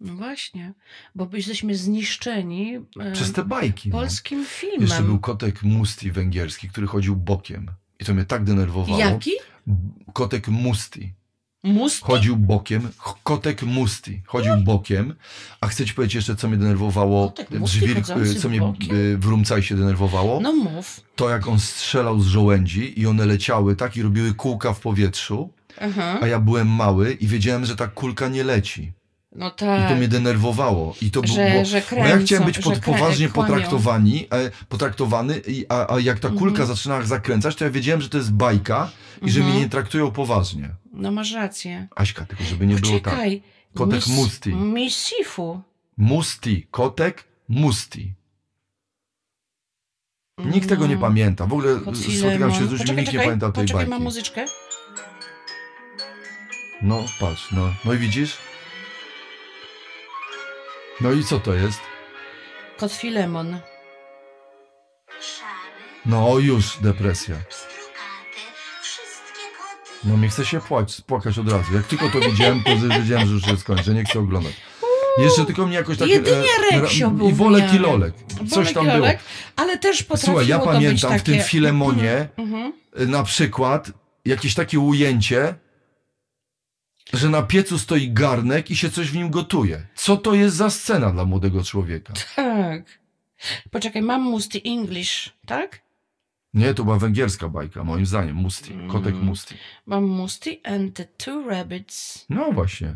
[0.00, 0.74] No właśnie,
[1.14, 3.88] bo jesteśmy zniszczeni e, Przez te bajki.
[3.88, 3.98] No.
[3.98, 4.80] polskim filmem.
[4.80, 7.70] Jeszcze był kotek Musti węgierski, który chodził bokiem.
[8.00, 8.98] I to mnie tak denerwowało.
[8.98, 9.30] Jaki?
[10.12, 11.14] Kotek Musti.
[11.64, 12.02] Must?
[12.04, 12.88] Chodził bokiem.
[13.22, 14.22] Kotek Musti.
[14.26, 15.14] Chodził bokiem.
[15.60, 17.32] A chcę ci powiedzieć jeszcze, co mnie denerwowało.
[17.58, 18.96] Musti żwir- chodzący co mnie bokiem?
[18.96, 20.40] y, w Rumcajsie denerwowało.
[20.40, 21.00] No mów.
[21.16, 25.50] To jak on strzelał z żołędzi i one leciały tak i robiły kółka w powietrzu.
[25.80, 26.18] Aha.
[26.22, 28.92] A ja byłem mały i wiedziałem, że ta kulka nie leci.
[29.36, 29.88] No I tak.
[29.88, 30.94] to mnie denerwowało.
[31.02, 34.50] I to Że- było, że bo ja chciałem być kręcą, pod, że poważnie potraktowani, e,
[34.68, 36.68] potraktowany, i, a, a jak ta kulka Mhm.
[36.68, 38.90] zaczynała zakręcać, to ja wiedziałem, że to jest bajka
[39.22, 39.54] i że Mhm.
[39.56, 40.68] mnie nie traktują poważnie.
[41.02, 41.88] No masz rację.
[41.96, 43.14] Aśka, tylko żeby nie było tak.
[43.14, 43.42] Czekaj.
[43.74, 44.54] Kotek Mis- Musti.
[44.54, 45.62] Misifu.
[45.96, 48.14] Musti, kotek, musti.
[50.38, 51.46] Nikt tego nie pamięta.
[51.46, 51.80] W ogóle
[52.18, 53.90] spotykam się z ludźmi, Poczekaj, nikt nie czekaj, pamięta tej Poczekaj, bajki.
[53.90, 54.46] mam muzyczkę.
[56.82, 57.74] No, patrz, no.
[57.84, 58.36] No i widzisz?
[61.00, 61.80] No i co to jest?
[62.78, 63.60] Kot Filemon.
[66.06, 67.36] No już depresja.
[70.04, 71.74] No mnie chce się płać, płakać od razu.
[71.74, 74.52] Jak tylko to widziałem, to wiedziałem, że już się skończy, nie chcę oglądać.
[75.18, 76.08] Jeszcze tylko mnie jakoś tak...
[76.08, 78.14] Jedynie Reksio był I Wolek i Lolek.
[78.50, 79.06] Coś tam było.
[79.56, 81.48] Ale też potrafiło Słuchaj, ja pamiętam w tym takie...
[81.48, 82.72] Filemonie Mhm.
[82.96, 83.92] na przykład
[84.24, 85.54] jakieś takie ujęcie,
[87.12, 89.86] że na piecu stoi garnek i się coś w nim gotuje.
[89.94, 92.12] Co to jest za scena dla młodego człowieka?
[92.36, 92.82] Tak.
[93.70, 95.82] Poczekaj, mam Musty English, tak?
[96.54, 98.36] Nie, to była węgierska bajka, moim zdaniem.
[98.36, 99.24] Musti, kotek Mm.
[99.26, 99.54] Musti.
[99.86, 102.26] Mam Musty and the two rabbits.
[102.28, 102.94] No właśnie.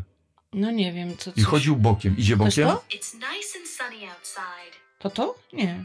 [0.53, 1.43] No nie wiem, co I coś...
[1.43, 2.17] chodził bokiem.
[2.17, 2.67] Idzie bokiem?
[2.67, 2.83] to?
[2.89, 4.77] It's nice and sunny outside.
[4.99, 5.35] To to?
[5.53, 5.83] Nie.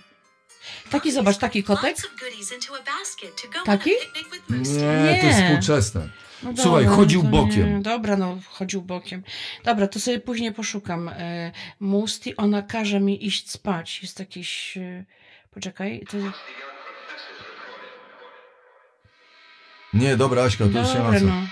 [0.90, 1.96] Taki, zobacz, taki kotek.
[3.64, 3.90] Taki?
[4.50, 5.46] Nie, to jest Nie.
[5.46, 6.08] współczesne.
[6.42, 7.76] No Słuchaj, chodził to bokiem.
[7.76, 7.82] Nie.
[7.82, 9.22] Dobra, no, chodził bokiem.
[9.64, 11.08] Dobra, to sobie później poszukam.
[11.08, 14.02] E, Musty, ona każe mi iść spać.
[14.02, 14.76] Jest jakiś...
[14.76, 15.04] E,
[15.50, 16.16] poczekaj, to...
[19.94, 21.26] Nie, dobra, Aśka, to już nie ma Dobra, co.
[21.26, 21.42] no.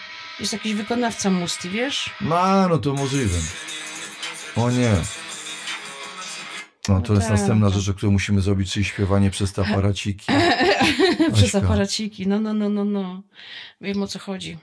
[0.40, 2.10] Jest jakiś wykonawca Musty, wiesz?
[2.20, 3.38] No, no to możliwe.
[4.56, 4.90] O nie.
[6.88, 7.78] No to No jest tak, następna tak.
[7.78, 10.26] rzecz, o której musimy zrobić, czyli śpiewanie przez te aparaciki.
[11.34, 12.26] Przez aparaciki.
[12.28, 13.22] No, no, no, no, no.
[13.80, 14.58] Wiem o co chodzi.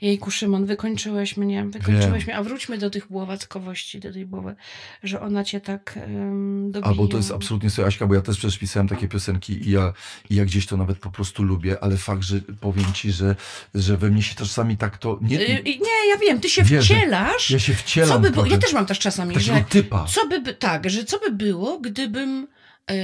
[0.00, 2.26] Jejku, Szymon, wykończyłeś mnie, wykończyłeś Wiem.
[2.26, 2.36] mnie.
[2.36, 4.54] A wróćmy do tych błowackowości, do tej błowy,
[5.02, 6.90] że ona cię tak um, dobija.
[6.90, 9.92] Albo to jest absolutnie sobie Aśka, bo ja też przecież pisałem takie piosenki i ja,
[10.30, 13.36] i ja gdzieś to nawet po prostu lubię, ale fakt, że powiem ci, że,
[13.74, 15.18] że we mnie się czasami tak to...
[15.22, 16.94] Nie, Y, y, Nie, ja wiem, ty się Wierzę.
[16.94, 17.50] wcielasz.
[17.50, 20.04] ja się wcielam co by było, ja też mam też czasami, takiego że typa.
[20.04, 22.46] co by, tak, że co by było, gdybym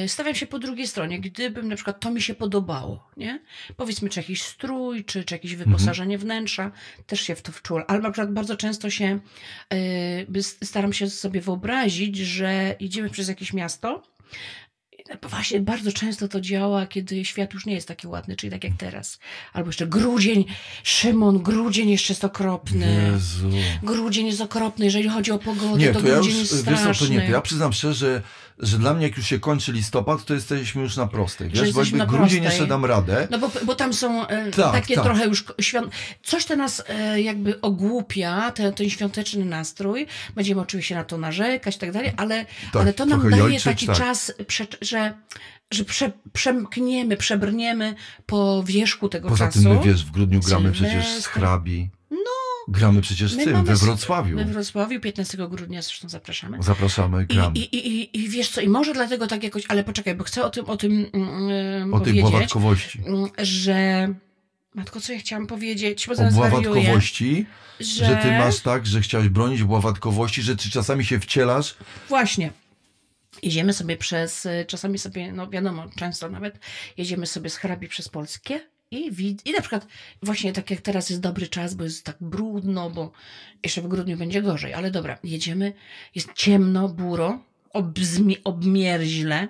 [0.06, 3.40] stawiam się po drugiej stronie, gdybym na przykład to mi się podobało, nie?
[3.76, 6.70] Powiedzmy, czy jakiś strój, czy, czy jakieś wyposażenie wnętrza,
[7.06, 7.84] też się w to wczułam.
[7.88, 9.20] Ale na przykład bardzo często się
[10.28, 14.02] by- staram się sobie wyobrazić, że idziemy przez jakieś miasto.
[14.92, 18.64] I Właśnie bardzo często to działa, kiedy świat już nie jest taki ładny, czyli tak
[18.64, 19.18] jak teraz.
[19.52, 20.44] Albo jeszcze grudzień,
[20.82, 23.10] Szymon, grudzień jeszcze jest okropny.
[23.12, 23.48] Jezu.
[23.82, 26.78] Grudzień jest okropny, jeżeli chodzi o pogodę, Nie, to, to ja grudzień już, jest wiesz
[26.78, 27.06] straszny.
[27.06, 28.22] to nie, ja przyznam szczerze,
[28.58, 31.72] że, dla mnie jak już się kończy listopad, to jesteśmy już na prostej, Że wiesz,
[31.74, 33.28] bo jakby grudzień jeszcze dam radę.
[33.30, 35.04] No bo, bo tam są e, Tak, takie tak.
[35.04, 35.92] trochę już świąt...
[36.22, 40.06] Coś to nas e, jakby ogłupia, ten, ten świąteczny nastrój.
[40.34, 43.64] Będziemy oczywiście na to narzekać i tak dalej, ale, Tak, ale to nam daje jojczyć,
[43.64, 43.96] taki tak.
[43.96, 45.14] czas, prze, że,
[45.70, 47.94] że prze, przemkniemy, przebrniemy
[48.26, 49.62] po wierzchu tego Poza czasu.
[49.62, 51.90] tym my, wiesz, w grudniu gramy przecież z hrabi.
[52.68, 54.36] Gramy przecież w tym, we Wrocławiu.
[54.36, 56.62] We Wrocławiu 15 grudnia zresztą zapraszamy.
[56.62, 57.58] Zapraszamy, I, gramy.
[57.58, 60.50] i, i, I wiesz co, i może dlatego tak jakoś, ale poczekaj, bo chcę o
[60.50, 63.00] tym, o tym mm, o tej bławatkowości.
[63.06, 64.08] Mm, że
[64.74, 66.06] Matko, co ja chciałam powiedzieć?
[66.06, 67.46] Bo O bławatkowości,
[67.80, 68.06] Że...
[68.06, 71.76] że ty masz tak, że chciałeś bronić bławatkowości, że ty czasami się wcielasz.
[72.08, 72.50] Właśnie.
[73.42, 76.58] Jedziemy sobie przez, czasami sobie, no wiadomo, często nawet,
[76.96, 78.60] jedziemy sobie z hrabi przez Polskie
[78.92, 79.86] i, wid- i na przykład
[80.22, 83.12] właśnie tak jak teraz jest dobry czas, bo jest tak brudno, bo
[83.62, 85.72] jeszcze w grudniu będzie gorzej, ale dobra, jedziemy,
[86.14, 89.48] jest ciemno, buro, obzmi- obmierzle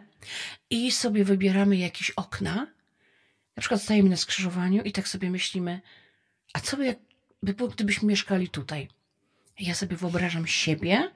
[0.70, 2.54] i sobie wybieramy jakieś okna,
[3.56, 5.80] na przykład stajemy na skrzyżowaniu i tak sobie myślimy,
[6.52, 6.96] a co by,
[7.42, 8.88] by było, gdybyśmy mieszkali tutaj?
[9.60, 11.10] Ja sobie wyobrażam siebie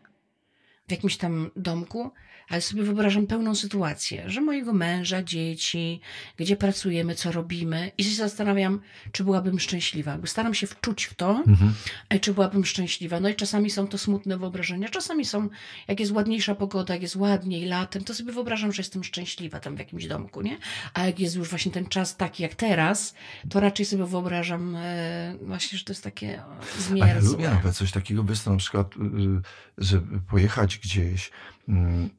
[0.89, 2.11] w jakimś tam domku,
[2.49, 6.01] ale sobie wyobrażam pełną sytuację, że mojego męża, dzieci,
[6.36, 8.80] gdzie pracujemy, co robimy i się zastanawiam,
[9.12, 10.18] czy byłabym szczęśliwa.
[10.26, 11.74] Staram się wczuć w to, Mhm.
[12.09, 13.20] e, czy byłabym szczęśliwa.
[13.20, 15.49] No i czasami są to smutne wyobrażenia, czasami są,
[15.88, 19.76] jak jest ładniejsza pogoda, jak jest ładniej latem, to sobie wyobrażam, że jestem szczęśliwa tam
[19.76, 20.59] w jakimś domku, nie?
[20.94, 23.14] A jak jest już właśnie ten czas taki jak teraz,
[23.51, 27.20] to raczej sobie wyobrażam e, właśnie, że to jest takie A ja zmierzłe.
[27.30, 29.40] lubię nawet coś takiego, wiesz, na przykład, y, y,
[29.78, 31.30] żeby pojechać gdzieś,
[31.68, 32.11] mm,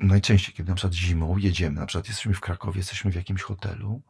[0.00, 4.02] najczęściej, kiedy na przykład zimą jedziemy, na przykład jesteśmy w Krakowie, jesteśmy w jakimś hotelu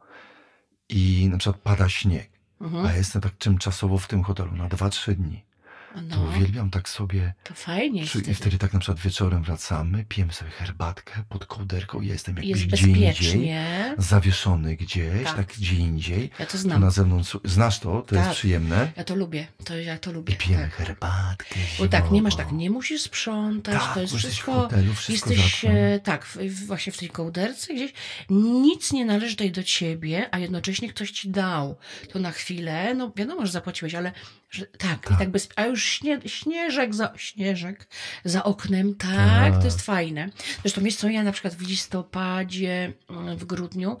[0.89, 2.29] i na przykład pada śnieg,
[2.61, 2.85] Mhm.
[2.85, 5.45] a jestem tak tymczasowo w tym hotelu na 2-3 dni,
[5.93, 8.57] to No, uwielbiam tak sobie, to fajnie jest przy, i wtedy.
[8.57, 12.87] tak na przykład wieczorem wracamy, pijemy sobie herbatkę pod kołderką, ja jestem jakbyś Jest gdzie
[12.87, 13.51] indziej,
[13.97, 15.35] zawieszony gdzieś, Tak.
[15.35, 16.81] tak, gdzie indziej, Ja to tu znam.
[16.81, 18.25] na zewnątrz, znasz to, to Tak.
[18.25, 19.47] jest przyjemne, Ja to lubię.
[19.65, 20.33] To ja to lubię.
[20.33, 20.73] i pijemy tak.
[20.73, 24.53] herbatkę Bo tak, nie masz tak, nie musisz sprzątać, Tak, to jest jesteś w wszystko.
[24.53, 25.67] hotelu, wszystko jesteś to.
[25.67, 27.93] e, tak, w, właśnie w tej kołderce gdzieś.
[28.29, 31.75] Nic nie należy tutaj do ciebie, a jednocześnie ktoś ci dał
[32.13, 32.93] to na chwilę.
[32.93, 34.11] No wiadomo, że zapłaciłeś, ale
[34.53, 35.19] że, tak, i Tak.
[35.19, 37.87] tak bez, a już śnie, śnieżek za śnieżek
[38.25, 39.09] za oknem, tak,
[39.53, 39.57] Tak.
[39.59, 40.29] to jest fajne.
[40.61, 43.97] Zresztą wiesz co, ja na przykład w listopadzie, mm, w grudniu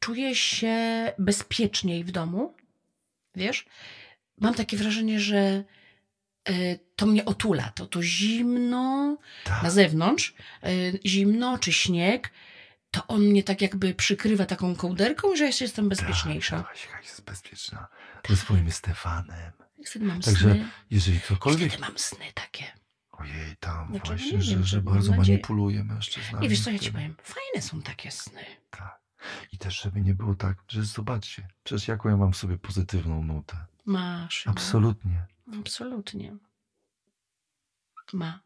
[0.00, 0.76] czuję się
[1.18, 2.54] bezpieczniej w domu,
[3.34, 3.66] wiesz?
[4.40, 5.64] Mam takie wrażenie, że
[6.48, 6.52] e,
[6.96, 9.62] to mnie otula, to, to zimno Tak.
[9.62, 10.68] na zewnątrz, e,
[11.06, 12.30] zimno czy śnieg,
[12.90, 16.56] to on mnie tak jakby przykrywa taką kołderką, że ja się jestem bezpieczniejsza.
[16.56, 17.88] Tak, Kasia jest bezpieczna.
[18.28, 19.52] Ze swoim Stefanem.
[19.86, 20.68] Wtedy mam Także sny.
[20.90, 21.68] jeżeli ktokolwiek...
[21.72, 22.64] wtedy mam sny takie.
[23.12, 25.36] Ojej, tam Znaczy, właśnie, nie że, wiem, że mam bardzo nadzieję.
[25.38, 26.42] manipuluje mężczyznami.
[26.42, 27.14] Nie wiesz co ja ci powiem?
[27.22, 28.44] Fajne są takie sny.
[28.70, 29.00] Tak.
[29.52, 33.22] I też, żeby nie było tak, że zobaczcie, przecież jaką ja mam w sobie pozytywną
[33.22, 33.56] nutę.
[33.86, 34.46] Masz.
[34.46, 34.52] no.
[34.52, 35.26] Absolutnie.
[35.60, 36.36] Absolutnie.
[38.12, 38.40] Ma.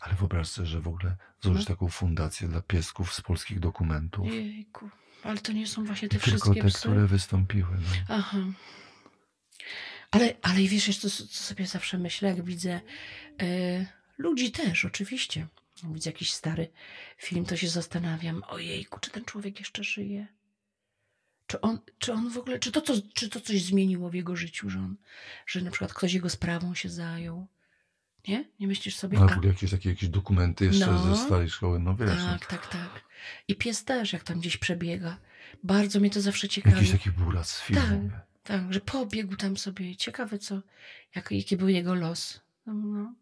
[0.00, 1.74] Ale wyobraź sobie, że w ogóle założyć No.
[1.74, 4.26] taką fundację dla piesków z polskich dokumentów.
[4.26, 4.90] Jejku.
[5.24, 6.78] Ale to nie są właśnie te I tylko wszystkie te, psy.
[6.78, 7.70] które wystąpiły.
[7.80, 8.14] No.
[8.16, 8.38] Aha.
[10.12, 12.80] Ale, ale wiesz, jeszcze co, co sobie zawsze myślę, jak widzę
[13.42, 13.86] e,
[14.18, 15.46] ludzi też, oczywiście.
[15.84, 16.70] Widzę jakiś stary
[17.18, 20.26] film, to się zastanawiam, ojejku, czy ten człowiek jeszcze żyje?
[21.46, 24.36] Czy on, czy on w ogóle, czy to, co, czy to coś zmieniło w jego
[24.36, 24.96] życiu, że on,
[25.46, 27.46] że na przykład ktoś jego sprawą się zajął?
[28.28, 28.44] Nie?
[28.60, 29.18] Nie myślisz sobie?
[29.18, 31.16] No, w ogóle jakieś takie jakieś dokumenty jeszcze No.
[31.16, 32.10] ze starej szkoły, no wiesz.
[32.18, 32.38] no.
[32.38, 33.04] tak, tak, tak.
[33.48, 35.16] I pies też, jak tam gdzieś przebiega.
[35.64, 36.76] Bardzo mnie to zawsze ciekawi.
[36.76, 38.10] Jakiś taki buraz z filmu.
[38.10, 38.31] Tak.
[38.44, 39.96] Tak, że pobiegł tam sobie.
[39.96, 40.60] Ciekawe, co,
[41.16, 42.40] jak, jaki był jego los.
[42.66, 43.14] No, no.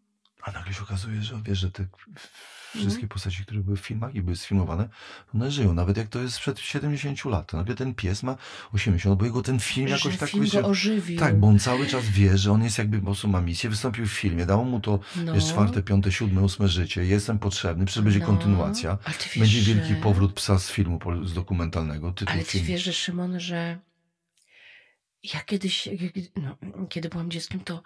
[0.43, 1.85] A nagle się okazuje, że wiesz, że te
[2.73, 2.85] Mhm.
[2.89, 4.89] wszystkie postaci, które były w filmach i były sfilmowane,
[5.35, 5.73] one żyją.
[5.73, 7.47] Nawet jak to jest sprzed 70 lat.
[7.51, 8.37] To nagle ten pies ma
[8.73, 11.19] 80, bo jego ten film jakoś że tak film wiecie, ożywił.
[11.19, 14.05] Tak, bo on cały czas wie, że on jest jakby po prostu ma misję, wystąpił
[14.05, 15.33] w filmie, dało mu to no.
[15.33, 18.25] wiesz, czwarte, piąte, siódme, ósme życie, jestem potrzebny, przecież będzie No.
[18.25, 18.97] kontynuacja.
[19.07, 22.67] Wiesz, Będzie wielki powrót psa z filmu, z dokumentalnego, tytuł Ale ty filmu.
[22.67, 23.79] wiesz, że Szymon, że
[25.23, 25.89] ja kiedyś,
[26.35, 26.57] no,
[26.89, 27.83] kiedy byłam dzieckiem, to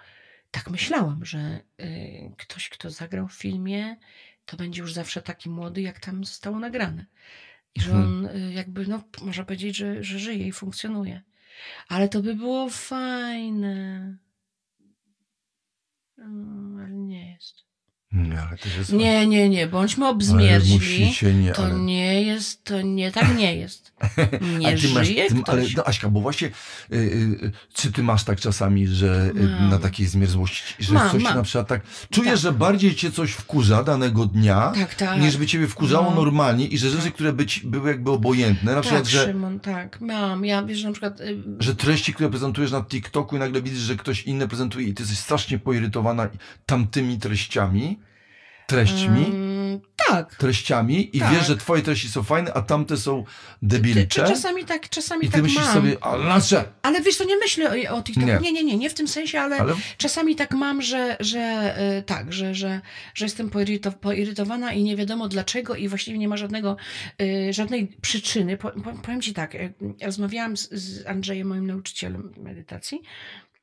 [0.52, 3.96] tak myślałam, że y, ktoś, kto zagrał w filmie,
[4.46, 7.06] to będzie już zawsze taki młody, jak tam zostało nagrane.
[7.76, 8.08] I że Mhm.
[8.08, 11.22] on y, jakby, no, można powiedzieć, że, że żyje i funkcjonuje.
[11.88, 14.18] Ale to by było fajne.
[16.18, 17.66] Mm, ale nie jest.
[18.12, 18.94] Nie, ale też jest...
[18.94, 20.74] Nie, nie, nie, bądźmy ale obzmierźli.
[20.74, 21.80] musicie, nie, To ale...
[21.80, 23.86] nie jest, to nie, tak nie jest.
[24.60, 25.50] Nie ty masz, żyje ty, ktoś.
[25.50, 29.80] ale, no Aśka, bo właśnie, y, y, czy ty masz tak czasami, że y, na
[29.80, 31.36] takiej zmierzłości, że Mam, coś mam.
[31.36, 31.82] na przykład tak,
[32.12, 32.40] czujesz, Tak.
[32.40, 35.22] że bardziej cię coś wkurza danego dnia, Tak, tak.
[35.22, 36.16] niż by ciebie wkurzało No.
[36.24, 39.60] normalnie i że rzeczy, które by ci, były jakby obojętne, na przykład, tak, że, Szymon,
[39.60, 40.02] tak.
[40.02, 40.46] Mam.
[40.46, 41.20] Ja wiesz, na przykład.
[41.22, 44.94] y, że treści, które prezentujesz na TikToku i nagle widzisz, że ktoś inny prezentuje i
[44.94, 46.30] ty jesteś strasznie poirytowana
[46.66, 48.00] tamtymi treściami,
[48.68, 50.36] treśćmi, mm, tak.
[50.36, 51.34] treściami i Tak.
[51.34, 54.24] wiesz, że twoje treści są fajne, a tamte są Ty, debilcze.
[54.24, 55.74] ty czasami tak, czasami I ty tak myślisz mam.
[55.74, 56.64] sobie, a dlaczego?
[56.82, 58.18] Ale wiesz, to nie myślę o, o tych...
[58.18, 58.26] Nie.
[58.26, 58.52] Nie.
[58.52, 61.40] nie, nie, nie, w tym sensie, ale, Ale czasami tak mam, że, że
[61.78, 62.82] e, tak, że, że,
[63.14, 66.78] że jestem poiryto, poirytowana i nie wiadomo dlaczego i właściwie nie ma żadnego,
[67.22, 68.58] e, żadnej przyczyny.
[68.58, 69.58] Po, po, powiem ci tak,
[70.02, 73.02] rozmawiałam z, z Andrzejem, moim nauczycielem medytacji,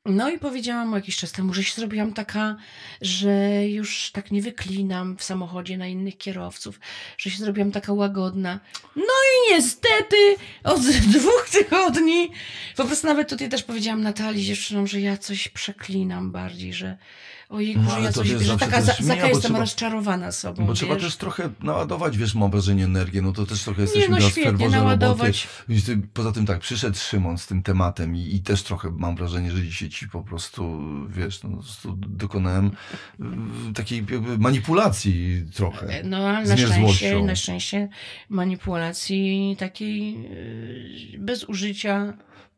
[0.05, 2.55] no i powiedziałam mu jakiś czas temu, że się zrobiłam taka,
[3.01, 6.79] że już tak nie wyklinam w samochodzie na innych kierowców,
[7.17, 8.59] że się zrobiłam taka łagodna.
[8.95, 10.81] No i niestety od
[11.17, 12.31] dwóch tygodni
[12.75, 16.97] po prostu nawet tutaj też powiedziałam Natalii dziewczynom, że ja coś przeklinam bardziej, że
[17.53, 20.31] ojej, No, ale ja to coś, wiesz, że taka, za, taka bo jestem trzeba- rozczarowana
[20.31, 21.03] sobą, Bo trzeba wiesz?
[21.03, 24.69] też trochę naładować, wiesz, mam wrażenie, energię, no to też trochę jesteśmy no teraz świetnie,
[24.69, 25.47] naładować.
[25.69, 26.07] roboty.
[26.13, 29.63] Poza tym tak, przyszedł Szymon z tym tematem i, i też trochę mam wrażenie, że
[29.63, 31.59] dzisiaj ci po prostu, wiesz, no,
[31.95, 32.71] dokonałem
[33.69, 34.05] y, takiej
[34.37, 36.01] manipulacji trochę.
[36.03, 37.89] No, ale na szczęście, na szczęście
[38.29, 40.21] manipulacji takiej
[41.11, 42.13] yy, bez użycia.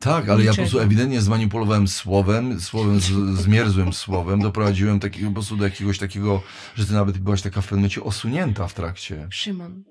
[0.06, 0.84] Tak, ale ja po prostu niczego.
[0.84, 3.06] ewidentnie zmanipulowałem słowem, słowem z,
[3.42, 6.42] zmierzłym słowem, doprowadziłem takiego, po prostu do jakiegoś takiego,
[6.76, 9.28] że ty nawet byłaś taka w pewnym momencie osunięta w trakcie.
[9.30, 9.84] Szymon,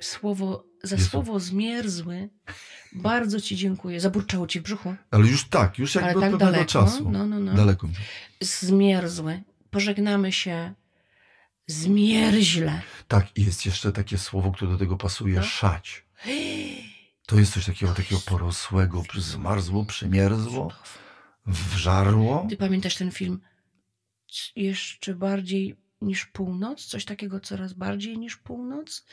[0.00, 1.10] słowo, za Jezu.
[1.10, 2.28] słowo zmierzły
[2.92, 4.00] bardzo ci dziękuję.
[4.00, 4.94] Zaburczało ci w brzuchu.
[5.10, 6.70] Ale już tak, już jakby Ale od tak pewnego daleko.
[6.70, 7.10] czasu.
[7.10, 7.54] No, no, no.
[7.54, 7.94] Daleko mi.
[8.40, 9.42] Zmierzły.
[9.70, 10.74] Pożegnamy się
[11.66, 12.80] zmierzle.
[13.08, 15.42] Tak, i jest jeszcze takie słowo, które do tego pasuje, No.
[15.42, 16.04] szać.
[17.26, 20.72] To jest coś takiego, takiego porosłego, zmarzło, przymierzło,
[21.46, 22.46] wżarło.
[22.50, 23.40] Ty pamiętasz ten film
[24.56, 26.86] jeszcze bardziej niż północ?
[26.86, 29.04] Coś takiego coraz bardziej niż północ?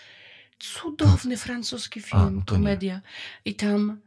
[0.59, 2.43] Cudowny francuski film, A, nie.
[2.45, 3.01] komedia.
[3.45, 4.01] I tam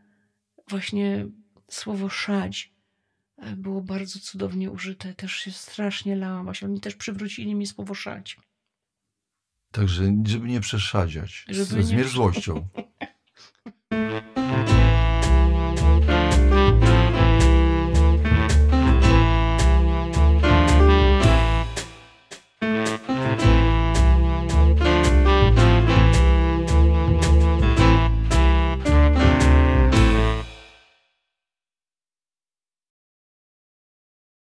[0.68, 1.26] właśnie
[1.70, 2.72] słowo szać
[3.36, 5.14] e, było bardzo cudownie użyte.
[5.14, 6.44] Też się strasznie lałam.
[6.44, 8.36] Właśnie oni też przywrócili mi słowo szać.
[9.72, 11.96] Także, żeby nie przeszadziać Żeby z nie-
[13.92, 14.31] zmierzłością.